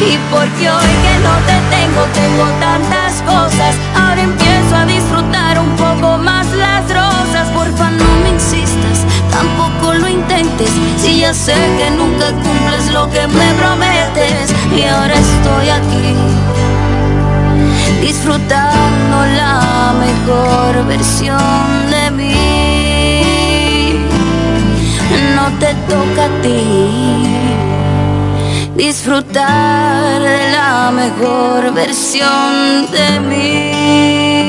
Y 0.00 0.16
porque 0.30 0.70
hoy 0.70 0.92
que 1.04 1.14
no 1.26 1.34
te 1.48 1.56
tengo, 1.76 2.02
tengo 2.14 2.46
tantas 2.58 3.22
cosas. 3.22 3.74
Ahora 3.94 4.22
empiezo 4.22 4.76
a 4.76 4.86
disfrutar 4.86 5.58
un 5.58 5.70
poco 5.76 6.18
más 6.18 6.37
tampoco 9.30 9.94
lo 9.94 10.08
intentes. 10.08 10.70
Si 10.98 11.20
ya 11.20 11.32
sé 11.32 11.54
que 11.78 11.90
nunca 11.90 12.32
cumples 12.32 12.92
lo 12.92 13.08
que 13.10 13.26
me 13.26 13.52
prometes. 13.54 14.54
Y 14.76 14.82
ahora 14.82 15.14
estoy 15.14 15.68
aquí, 15.70 16.14
disfrutando 18.00 19.16
la 19.36 19.94
mejor 20.04 20.86
versión 20.86 21.90
de 21.90 22.10
mí. 22.10 22.38
No 25.34 25.48
te 25.58 25.74
toca 25.88 26.24
a 26.24 26.42
ti 26.42 27.28
disfrutar 28.78 30.22
de 30.22 30.52
la 30.52 30.90
mejor 30.92 31.74
versión 31.74 32.86
de 32.92 33.20
mí. 33.20 34.47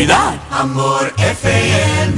Navidad, 0.00 0.40
Amor 0.50 1.12
FM. 1.18 2.16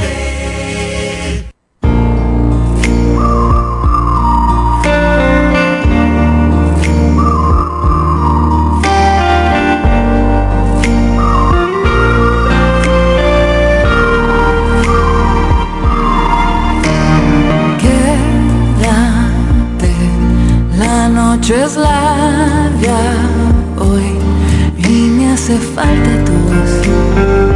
Quédate, 18.78 19.92
la 20.78 21.09
noche 21.09 21.64
es 21.64 21.76
larga 21.76 23.00
hoy 23.76 24.18
y 24.78 25.09
me 25.16 25.32
hace 25.32 25.59
falta 25.59 26.24
tu 26.24 26.32
voz. 26.46 27.51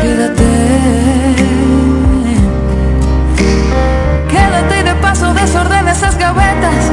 Quédate. 0.00 0.52
Quédate 4.28 4.80
y 4.80 4.82
de 4.82 4.94
paso 4.96 5.32
desordena 5.34 5.92
esas 5.92 6.18
gavetas 6.18 6.90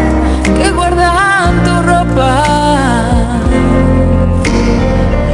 que 0.58 0.72
guardan 0.72 1.64
tu 1.64 1.82
ropa. 1.82 2.44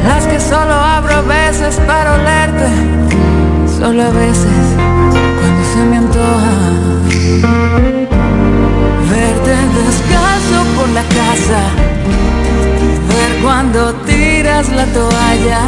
Las 0.07 0.25
que 0.25 0.39
solo 0.39 0.73
abro 0.73 1.15
a 1.15 1.21
veces 1.21 1.79
para 1.85 2.13
olerte, 2.13 2.69
solo 3.77 4.03
a 4.03 4.09
veces 4.09 4.63
cuando 5.39 5.63
se 5.73 5.81
me 5.89 5.97
antoja. 5.97 6.55
Verte 9.11 9.55
descalzo 9.79 10.59
por 10.77 10.89
la 10.89 11.03
casa, 11.03 11.61
ver 13.09 13.41
cuando 13.41 13.93
tiras 14.41 14.69
la 14.69 14.85
toalla, 14.85 15.61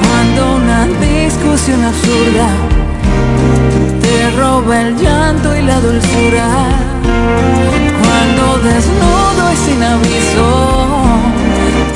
cuando 0.00 0.56
una 0.56 0.80
discusión 1.00 1.82
absurda 1.82 2.48
te 4.02 4.30
roba 4.38 4.82
el 4.82 4.96
llanto 4.98 5.56
y 5.56 5.62
la 5.62 5.80
dulzura. 5.80 6.46
Cuando 8.02 8.44
desnudo 8.68 9.42
y 9.54 9.56
sin 9.64 9.82
aviso, 9.82 10.48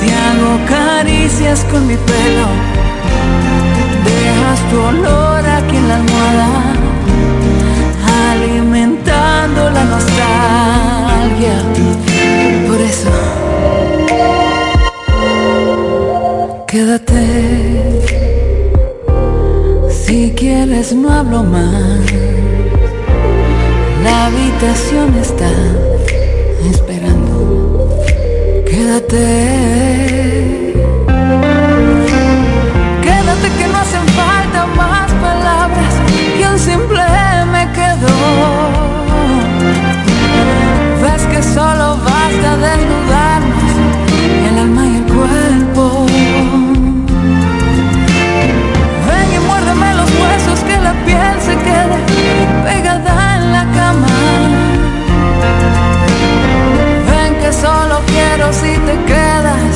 te 0.01 0.09
hago 0.25 0.53
caricias 0.75 1.67
con 1.71 1.87
mi 1.87 1.97
pelo. 1.97 2.49
Dejas 4.09 4.61
tu 4.71 4.77
olor 4.93 5.43
aquí 5.59 5.77
en 5.77 5.89
la 5.89 5.97
almohada, 5.97 6.49
alimentando 8.31 9.71
la 9.77 9.85
nostalgia. 9.85 11.57
Por 12.69 12.81
eso, 12.81 13.11
quédate. 16.77 17.27
Si 19.89 20.31
quieres 20.37 20.93
no 20.93 21.09
hablo 21.11 21.43
más. 21.43 22.01
La 24.05 24.27
habitación 24.27 25.09
está 25.27 25.53
esperando. 26.73 27.89
Quédate. 28.71 29.25
Quédate 33.07 33.47
que 33.59 33.67
no 33.73 33.77
hacen 33.85 34.07
falta 34.21 34.67
más 34.83 35.09
palabras 35.29 35.93
y 36.39 36.43
un 36.45 36.59
simple 36.59 37.05
me 37.55 37.65
quedo. 37.79 38.66
si 58.53 58.73
te 58.87 58.97
quedas, 59.07 59.73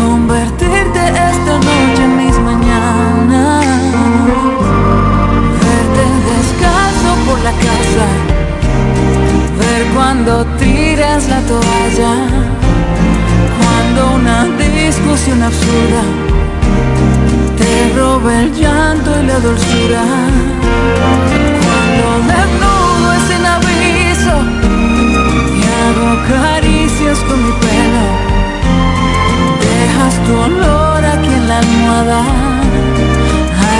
convertirte 0.00 1.00
esta 1.30 1.54
noche 1.68 2.02
en 2.04 2.16
mis 2.16 2.38
mañanas. 2.38 3.66
Verte 5.62 6.04
descalzo 6.30 7.10
por 7.26 7.38
la 7.40 7.52
casa, 7.52 8.06
ver 9.60 9.82
cuando 9.94 10.44
tiras 10.58 11.28
la 11.28 11.40
toalla, 11.50 12.12
cuando 13.60 14.14
una 14.14 14.44
discusión 14.56 15.42
absurda 15.42 16.02
te 17.58 17.92
roba 17.98 18.40
el 18.42 18.52
llanto 18.54 19.10
y 19.20 19.26
la 19.26 19.38
dulzura. 19.40 20.02
Cuando 21.64 22.06
desnudo 22.32 23.12
es 23.16 23.22
sin 23.28 23.44
aviso 23.46 24.34
y 25.58 25.62
hago 25.80 26.10
cariño 26.28 26.79
caricias 27.00 27.18
con 27.20 27.42
mi 27.44 27.52
pelo, 27.52 28.04
dejas 29.60 30.14
tu 30.26 30.32
olor 30.36 31.04
aquí 31.04 31.28
en 31.28 31.48
la 31.48 31.58
almohada, 31.58 32.22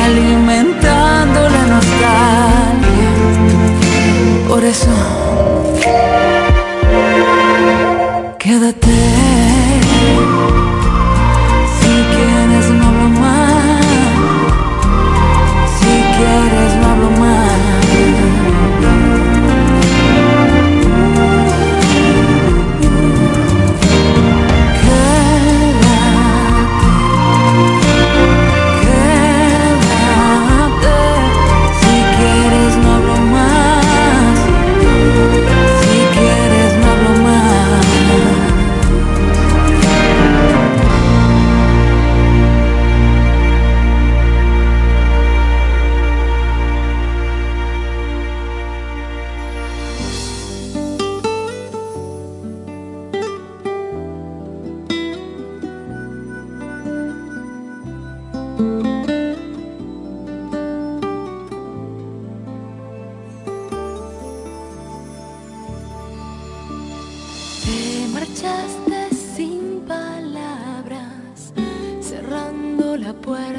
alimentando 0.05 1.41
la 1.49 1.67
nostalgia. 1.75 3.11
Por 4.49 4.65
eso, 4.65 4.91
quédate. 8.39 8.99
Si 11.79 11.93
quieres 12.15 12.60
la 73.01 73.15
puerta. 73.15 73.50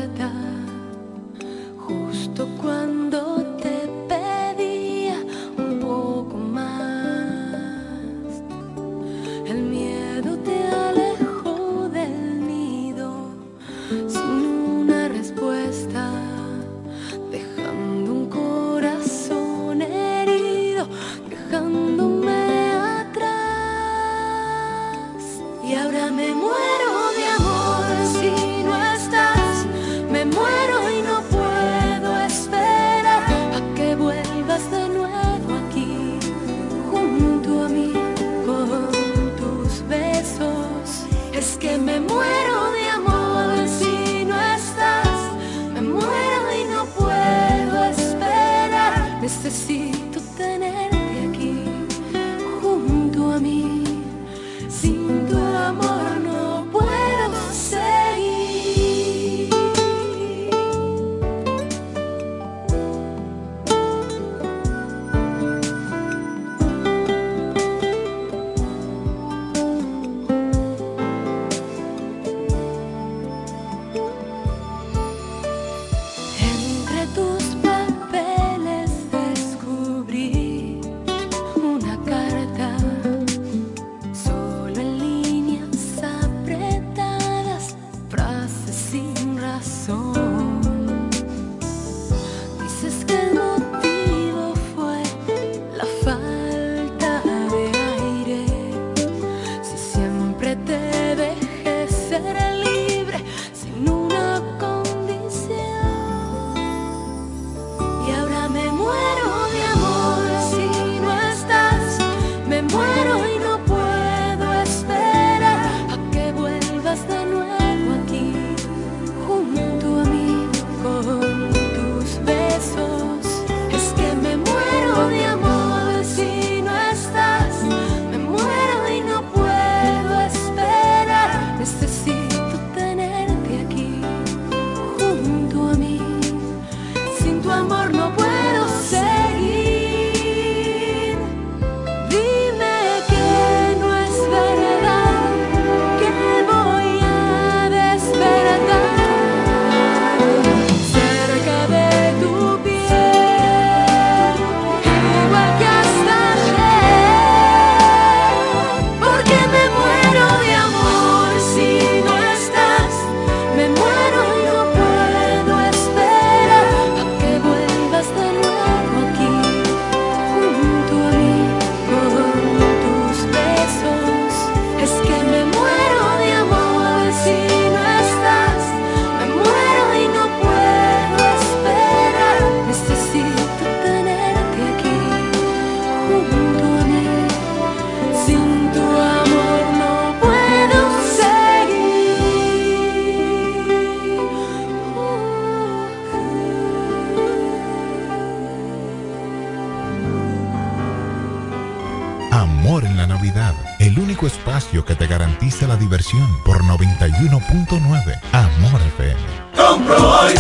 Diversión 205.91 206.41
por 206.45 206.63
91.9 206.63 208.21
Amor 208.31 208.81
FM. 208.95 209.19
Compro 209.57 210.19
hoy, 210.21 210.33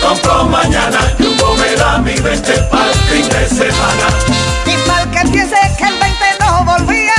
compro 0.00 0.44
mañana, 0.44 1.00
Jumbo 1.18 1.56
me 1.56 1.74
da 1.74 1.98
mi 1.98 2.14
20 2.14 2.52
para 2.70 2.92
el 2.92 2.98
fin 3.10 3.28
de 3.28 3.48
semana. 3.48 4.06
Y 4.64 4.88
mal 4.88 5.10
que 5.10 5.28
piense 5.28 5.56
que 5.76 5.84
el 5.86 5.98
20 5.98 6.24
no 6.38 6.64
volvía, 6.64 7.14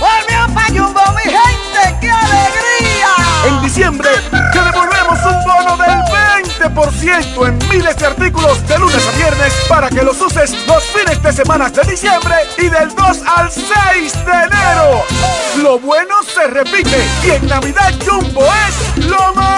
volvió 0.00 0.52
pa' 0.52 0.66
Jumbo 0.66 1.00
mi 1.14 1.30
gente, 1.30 1.98
¡qué 2.00 2.10
alegría! 2.10 3.14
En 3.46 3.62
diciembre 3.62 4.10
te 4.52 4.58
devolvemos 4.58 5.18
un 5.24 5.44
bono 5.44 5.76
del 5.76 6.74
20% 6.74 7.46
en 7.46 7.68
miles 7.68 7.96
de 7.98 8.06
artículos 8.06 8.66
de 8.66 8.78
lunes 8.80 9.06
a 9.06 9.16
viernes 9.16 9.52
para 9.68 9.88
que 9.88 10.02
los 10.02 10.20
uses 10.20 10.56
los 10.66 10.82
fines 10.82 11.22
de 11.22 11.32
semana 11.32 11.70
de 11.70 11.88
diciembre 11.88 12.34
y 12.58 12.68
del 12.68 12.92
2 12.92 13.18
al 13.36 13.48
6 13.52 13.64
de 14.26 14.32
enero. 14.32 15.04
Lo 15.62 15.76
bueno 15.80 16.22
se 16.22 16.46
repite 16.46 17.04
y 17.26 17.30
en 17.30 17.46
Navidad 17.48 17.92
Jumbo 18.06 18.44
es 18.44 19.06
lo 19.06 19.34
máximo. 19.34 19.57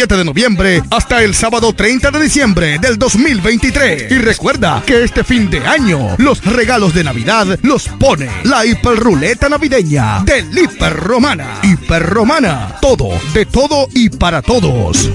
de 0.07 0.25
noviembre 0.25 0.81
hasta 0.89 1.21
el 1.21 1.35
sábado 1.35 1.73
30 1.73 2.09
de 2.09 2.23
diciembre 2.23 2.79
del 2.79 2.97
2023. 2.97 4.11
Y 4.11 4.17
recuerda 4.17 4.81
que 4.83 5.03
este 5.03 5.23
fin 5.23 5.47
de 5.47 5.59
año 5.59 6.15
los 6.17 6.43
regalos 6.43 6.95
de 6.95 7.03
Navidad 7.03 7.59
los 7.61 7.87
pone 7.87 8.27
la 8.43 8.65
hiperruleta 8.65 9.47
navideña 9.47 10.23
del 10.23 10.57
Hiper 10.57 10.93
Romana. 10.93 11.59
Hiper 11.61 12.03
Romana, 12.03 12.77
todo, 12.81 13.09
de 13.33 13.45
todo 13.45 13.89
y 13.93 14.09
para 14.09 14.41
todos. 14.41 15.11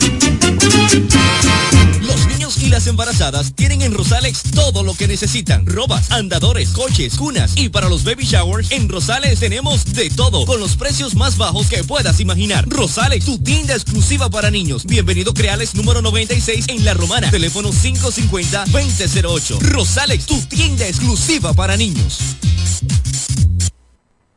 Y 2.66 2.68
las 2.68 2.88
embarazadas 2.88 3.54
tienen 3.54 3.80
en 3.82 3.94
Rosales 3.94 4.42
todo 4.52 4.82
lo 4.82 4.96
que 4.96 5.06
necesitan. 5.06 5.64
Robas, 5.66 6.10
andadores, 6.10 6.70
coches, 6.70 7.14
cunas 7.14 7.52
y 7.54 7.68
para 7.68 7.88
los 7.88 8.02
baby 8.02 8.24
showers 8.24 8.72
en 8.72 8.88
Rosales 8.88 9.38
tenemos 9.38 9.84
de 9.94 10.10
todo 10.10 10.44
con 10.44 10.58
los 10.58 10.74
precios 10.74 11.14
más 11.14 11.36
bajos 11.36 11.68
que 11.68 11.84
puedas 11.84 12.18
imaginar. 12.18 12.68
Rosales, 12.68 13.24
tu 13.24 13.40
tienda 13.40 13.74
exclusiva 13.74 14.30
para 14.30 14.50
niños. 14.50 14.84
Bienvenido 14.84 15.32
Creales 15.32 15.76
número 15.76 16.02
96 16.02 16.64
en 16.66 16.84
La 16.84 16.94
Romana. 16.94 17.30
Teléfono 17.30 17.70
550-2008. 17.70 19.60
Rosales, 19.60 20.26
tu 20.26 20.40
tienda 20.46 20.88
exclusiva 20.88 21.54
para 21.54 21.76
niños. 21.76 22.18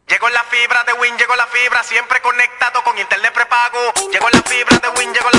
Llegó 0.07 0.29
la 0.29 0.43
fibra 0.43 0.83
de 0.85 0.93
Win, 1.01 1.17
llegó 1.17 1.35
la 1.35 1.47
fibra, 1.47 1.83
siempre 1.83 2.21
conectado 2.21 2.83
con 2.83 2.97
internet 2.99 3.33
prepago. 3.33 3.77
Llegó 4.11 4.29
la 4.29 4.43
fibra 4.43 4.77
de 4.77 4.89
Win, 4.99 5.13
llegó 5.13 5.29
la 5.33 5.38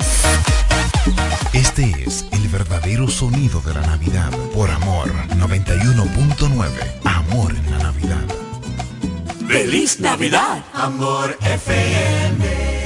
Este 1.53 2.03
es 2.05 2.25
el 2.31 2.47
verdadero 2.47 3.09
sonido 3.09 3.59
de 3.61 3.73
la 3.73 3.81
Navidad. 3.81 4.31
Por 4.53 4.71
Amor 4.71 5.11
91.9. 5.35 6.69
Amor 7.03 7.53
en 7.53 7.69
la 7.71 7.79
Navidad. 7.79 8.23
Feliz 9.47 9.99
Navidad, 9.99 10.63
Amor 10.73 11.37
FM. 11.41 12.76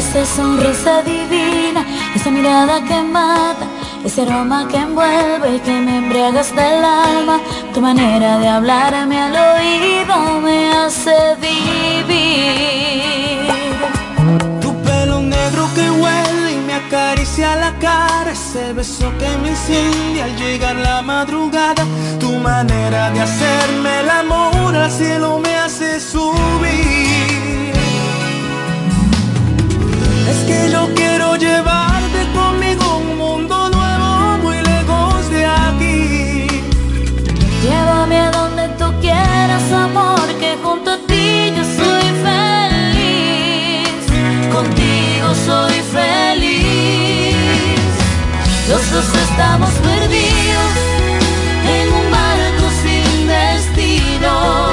Esa 0.00 0.24
sonrisa 0.24 1.02
divina, 1.02 1.84
esa 2.14 2.30
mirada 2.30 2.82
que 2.88 3.02
mata, 3.02 3.66
ese 4.02 4.22
aroma 4.22 4.66
que 4.66 4.78
envuelve 4.78 5.56
y 5.56 5.60
que 5.60 5.72
me 5.72 5.98
embriagas 5.98 6.56
del 6.56 6.82
alma, 6.82 7.38
tu 7.74 7.82
manera 7.82 8.38
de 8.38 8.48
hablarme 8.48 9.20
al 9.20 9.36
oído 9.36 10.40
me 10.40 10.72
hace 10.72 11.36
vivir. 11.44 12.16
Tu 14.62 14.74
pelo 14.82 15.20
negro 15.20 15.68
que 15.74 15.90
huele 15.90 16.52
y 16.54 16.56
me 16.66 16.74
acaricia 16.82 17.56
la 17.56 17.72
cara, 17.78 18.32
ese 18.32 18.72
beso 18.72 19.12
que 19.18 19.28
me 19.42 19.50
incendia 19.50 20.24
al 20.24 20.34
llegar 20.36 20.76
la 20.76 21.02
madrugada, 21.02 21.84
tu 22.18 22.32
manera 22.38 23.10
de 23.10 23.20
hacerme 23.20 24.00
el 24.00 24.08
amor 24.08 24.74
al 24.74 24.90
cielo 24.90 25.40
me 25.40 25.54
hace 25.56 26.00
subir. 26.00 27.19
que 30.50 30.70
yo 30.70 30.82
quiero 30.94 31.36
llevarte 31.36 32.20
conmigo 32.34 32.84
un 32.98 33.18
mundo 33.18 33.54
nuevo 33.76 34.38
muy 34.44 34.58
lejos 34.70 35.30
de 35.30 35.42
aquí. 35.46 36.46
Llévame 37.64 38.18
a 38.26 38.30
donde 38.30 38.64
tú 38.80 38.86
quieras, 39.00 39.66
amor, 39.72 40.26
que 40.40 40.50
junto 40.64 40.88
a 40.96 40.98
ti 41.08 41.52
yo 41.56 41.64
soy 41.78 42.06
feliz. 42.28 44.00
Contigo 44.56 45.28
soy 45.48 45.76
feliz. 45.98 47.36
Los 48.70 48.82
dos 48.94 49.08
estamos 49.26 49.70
perdidos 49.88 50.72
en 51.76 51.86
un 51.98 52.06
barco 52.18 52.64
sin 52.82 53.04
destino. 53.36 54.69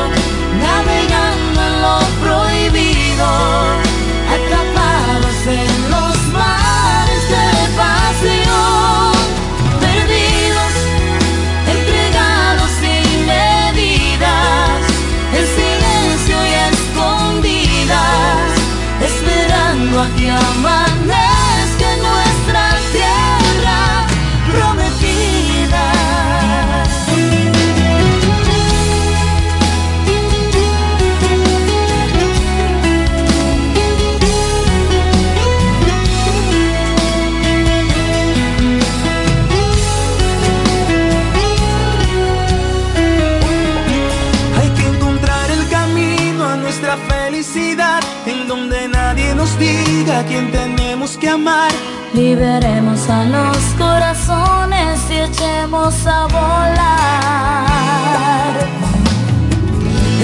liberemos 52.17 53.07
a 53.09 53.23
los 53.25 53.57
corazones 53.77 54.99
y 55.11 55.19
echemos 55.19 55.93
a 56.07 56.25
volar. 56.25 57.67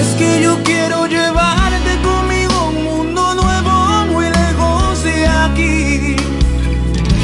Es 0.01 0.07
que 0.17 0.41
yo 0.41 0.57
quiero 0.63 1.05
llevarte 1.05 2.01
conmigo 2.01 2.53
a 2.53 2.63
un 2.69 2.83
mundo 2.83 3.35
nuevo, 3.35 4.05
muy 4.11 4.25
lejos 4.25 5.03
de 5.03 5.27
aquí. 5.27 6.15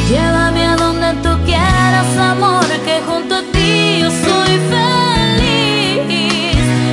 Llévame 0.07 0.63
a 0.67 0.75
donde 0.75 1.13
tú 1.23 1.31
quieras, 1.45 2.15
amor, 2.17 2.67
que 2.85 3.01
junto 3.07 3.35
a 3.37 3.41
ti 3.51 4.01
yo 4.01 4.11
soy 4.11 4.59
feliz. 4.73 6.09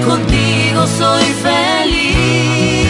Contigo 0.03 0.87
soy 0.99 1.25
feliz. 1.45 2.89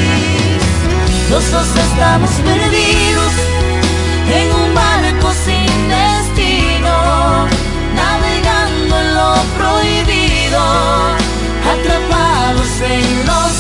Los 1.29 1.51
dos 1.51 1.67
estamos 1.77 2.31
perdidos 2.31 3.33
en 4.29 4.53
un 4.53 4.66
nothing 12.89 13.27
lost. 13.27 13.56